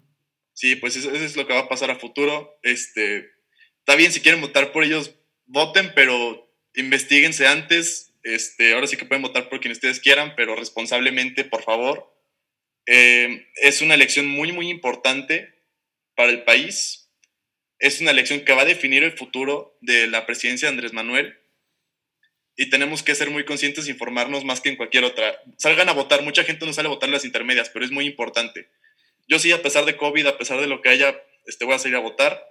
Sí, 0.52 0.76
pues 0.76 0.96
eso, 0.96 1.10
es 1.12 1.36
lo 1.36 1.46
que 1.46 1.54
va 1.54 1.60
a 1.60 1.68
pasar 1.68 1.90
a 1.90 1.98
futuro. 1.98 2.58
Este, 2.62 3.30
está 3.78 3.94
bien, 3.94 4.12
si 4.12 4.20
quieren 4.20 4.40
votar 4.40 4.72
por 4.72 4.84
ellos, 4.84 5.14
voten, 5.50 5.92
pero 5.94 6.48
investiguense 6.74 7.46
antes. 7.46 8.12
Este, 8.22 8.74
ahora 8.74 8.86
sí 8.86 8.96
que 8.96 9.04
pueden 9.04 9.22
votar 9.22 9.48
por 9.48 9.60
quien 9.60 9.72
ustedes 9.72 10.00
quieran, 10.00 10.34
pero 10.36 10.56
responsablemente, 10.56 11.44
por 11.44 11.62
favor. 11.62 12.14
Eh, 12.86 13.46
es 13.56 13.82
una 13.82 13.94
elección 13.94 14.26
muy, 14.26 14.52
muy 14.52 14.70
importante 14.70 15.54
para 16.14 16.30
el 16.30 16.44
país. 16.44 17.10
Es 17.78 18.00
una 18.00 18.10
elección 18.10 18.40
que 18.40 18.52
va 18.52 18.62
a 18.62 18.66
definir 18.66 19.04
el 19.04 19.16
futuro 19.16 19.76
de 19.80 20.06
la 20.06 20.26
presidencia 20.26 20.68
de 20.68 20.74
Andrés 20.74 20.92
Manuel 20.92 21.36
y 22.56 22.68
tenemos 22.68 23.02
que 23.02 23.14
ser 23.14 23.30
muy 23.30 23.46
conscientes 23.46 23.86
e 23.86 23.90
informarnos 23.90 24.44
más 24.44 24.60
que 24.60 24.68
en 24.68 24.76
cualquier 24.76 25.04
otra. 25.04 25.40
Salgan 25.56 25.88
a 25.88 25.94
votar, 25.94 26.22
mucha 26.22 26.44
gente 26.44 26.66
no 26.66 26.74
sale 26.74 26.88
a 26.88 26.90
votar 26.90 27.08
en 27.08 27.14
las 27.14 27.24
intermedias, 27.24 27.70
pero 27.70 27.86
es 27.86 27.90
muy 27.90 28.06
importante. 28.06 28.68
Yo 29.28 29.38
sí, 29.38 29.50
a 29.50 29.62
pesar 29.62 29.86
de 29.86 29.96
COVID, 29.96 30.26
a 30.26 30.36
pesar 30.36 30.60
de 30.60 30.66
lo 30.66 30.82
que 30.82 30.90
haya, 30.90 31.18
este, 31.46 31.64
voy 31.64 31.74
a 31.74 31.78
salir 31.78 31.96
a 31.96 32.00
votar, 32.00 32.49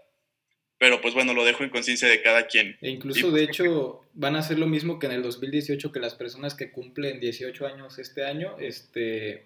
pero 0.80 1.02
pues 1.02 1.13
bueno, 1.13 1.34
lo 1.34 1.44
dejo 1.44 1.63
en 1.63 1.70
conciencia 1.70 2.08
de 2.08 2.22
cada 2.22 2.48
quien. 2.48 2.78
E 2.82 2.89
incluso, 2.89 3.32
de 3.32 3.44
hecho, 3.44 4.02
van 4.13 4.38
a 4.38 4.39
hacer 4.39 4.58
lo 4.58 4.65
mismo 4.65 4.98
que 4.98 5.08
en 5.08 5.12
el 5.12 5.22
2018, 5.22 5.92
que 5.92 6.00
las 6.00 6.15
personas 6.15 6.56
que 6.56 6.72
cumplen 6.72 7.20
18 7.20 7.68
años 7.68 8.00
este 8.00 8.24
año, 8.26 8.56
este, 8.60 9.44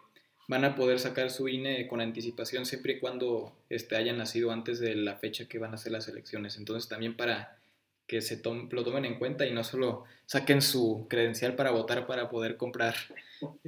van 0.48 0.64
a 0.64 0.76
poder 0.76 1.00
sacar 1.00 1.32
su 1.32 1.50
INE 1.50 1.88
con 1.88 2.02
anticipación 2.02 2.68
siempre 2.68 2.94
y 2.94 3.00
cuando 3.00 3.58
este, 3.70 3.96
hayan 3.96 4.20
nacido 4.20 4.52
antes 4.52 4.80
de 4.80 4.94
la 4.96 5.16
fecha 5.16 5.48
que 5.48 5.58
van 5.58 5.74
a 5.74 5.78
ser 5.78 5.92
las 5.92 6.08
elecciones. 6.08 6.58
Entonces 6.58 6.88
también 6.88 7.18
para 7.18 7.58
que 8.06 8.22
se 8.22 8.40
lo 8.44 8.84
tomen 8.84 9.06
en 9.06 9.18
cuenta 9.18 9.48
y 9.48 9.52
no 9.52 9.64
solo 9.64 10.04
saquen 10.28 10.62
su 10.62 11.08
credencial 11.10 11.56
para 11.56 11.72
votar 11.72 12.06
para 12.06 12.30
poder 12.30 12.58
comprar 12.58 12.94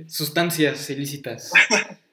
sustancias 0.07 0.87
ilícitas. 0.91 1.51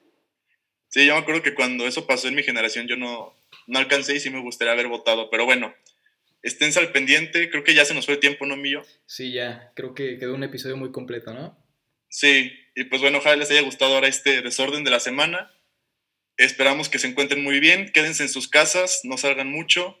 Sí, 0.93 1.07
yo 1.07 1.15
me 1.15 1.21
acuerdo 1.21 1.41
que 1.41 1.55
cuando 1.55 1.87
eso 1.87 2.05
pasó 2.05 2.27
en 2.27 2.35
mi 2.35 2.43
generación 2.43 2.87
yo 2.87 2.95
no, 2.95 3.35
no 3.65 3.79
alcancé 3.79 4.15
y 4.15 4.19
sí 4.19 4.29
me 4.29 4.41
gustaría 4.41 4.73
haber 4.73 4.89
votado, 4.89 5.31
pero 5.31 5.43
bueno, 5.43 5.73
esténse 6.43 6.77
al 6.79 6.91
pendiente, 6.91 7.49
creo 7.49 7.63
que 7.63 7.73
ya 7.73 7.83
se 7.83 7.95
nos 7.95 8.05
fue 8.05 8.13
el 8.13 8.19
tiempo, 8.19 8.45
¿no, 8.45 8.55
mío? 8.57 8.83
Sí, 9.07 9.31
ya, 9.33 9.71
creo 9.75 9.95
que 9.95 10.19
quedó 10.19 10.35
un 10.35 10.43
episodio 10.43 10.77
muy 10.77 10.91
completo, 10.91 11.33
¿no? 11.33 11.57
Sí, 12.09 12.53
y 12.75 12.83
pues 12.83 13.01
bueno, 13.01 13.17
ojalá 13.17 13.37
les 13.37 13.49
haya 13.49 13.63
gustado 13.63 13.95
ahora 13.95 14.07
este 14.07 14.43
desorden 14.43 14.83
de 14.83 14.91
la 14.91 14.99
semana. 14.99 15.51
Esperamos 16.37 16.89
que 16.89 16.99
se 16.99 17.07
encuentren 17.07 17.43
muy 17.43 17.59
bien, 17.59 17.91
quédense 17.91 18.21
en 18.21 18.29
sus 18.29 18.47
casas, 18.47 19.01
no 19.03 19.17
salgan 19.17 19.49
mucho, 19.49 19.99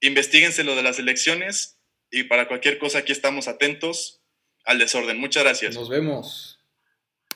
investiguense 0.00 0.64
lo 0.64 0.74
de 0.74 0.84
las 0.84 0.98
elecciones 0.98 1.82
y 2.10 2.22
para 2.22 2.48
cualquier 2.48 2.78
cosa 2.78 3.00
aquí 3.00 3.12
estamos 3.12 3.46
atentos 3.46 4.22
al 4.64 4.78
desorden. 4.78 5.18
Muchas 5.18 5.44
gracias. 5.44 5.74
Nos 5.74 5.90
vemos. 5.90 6.57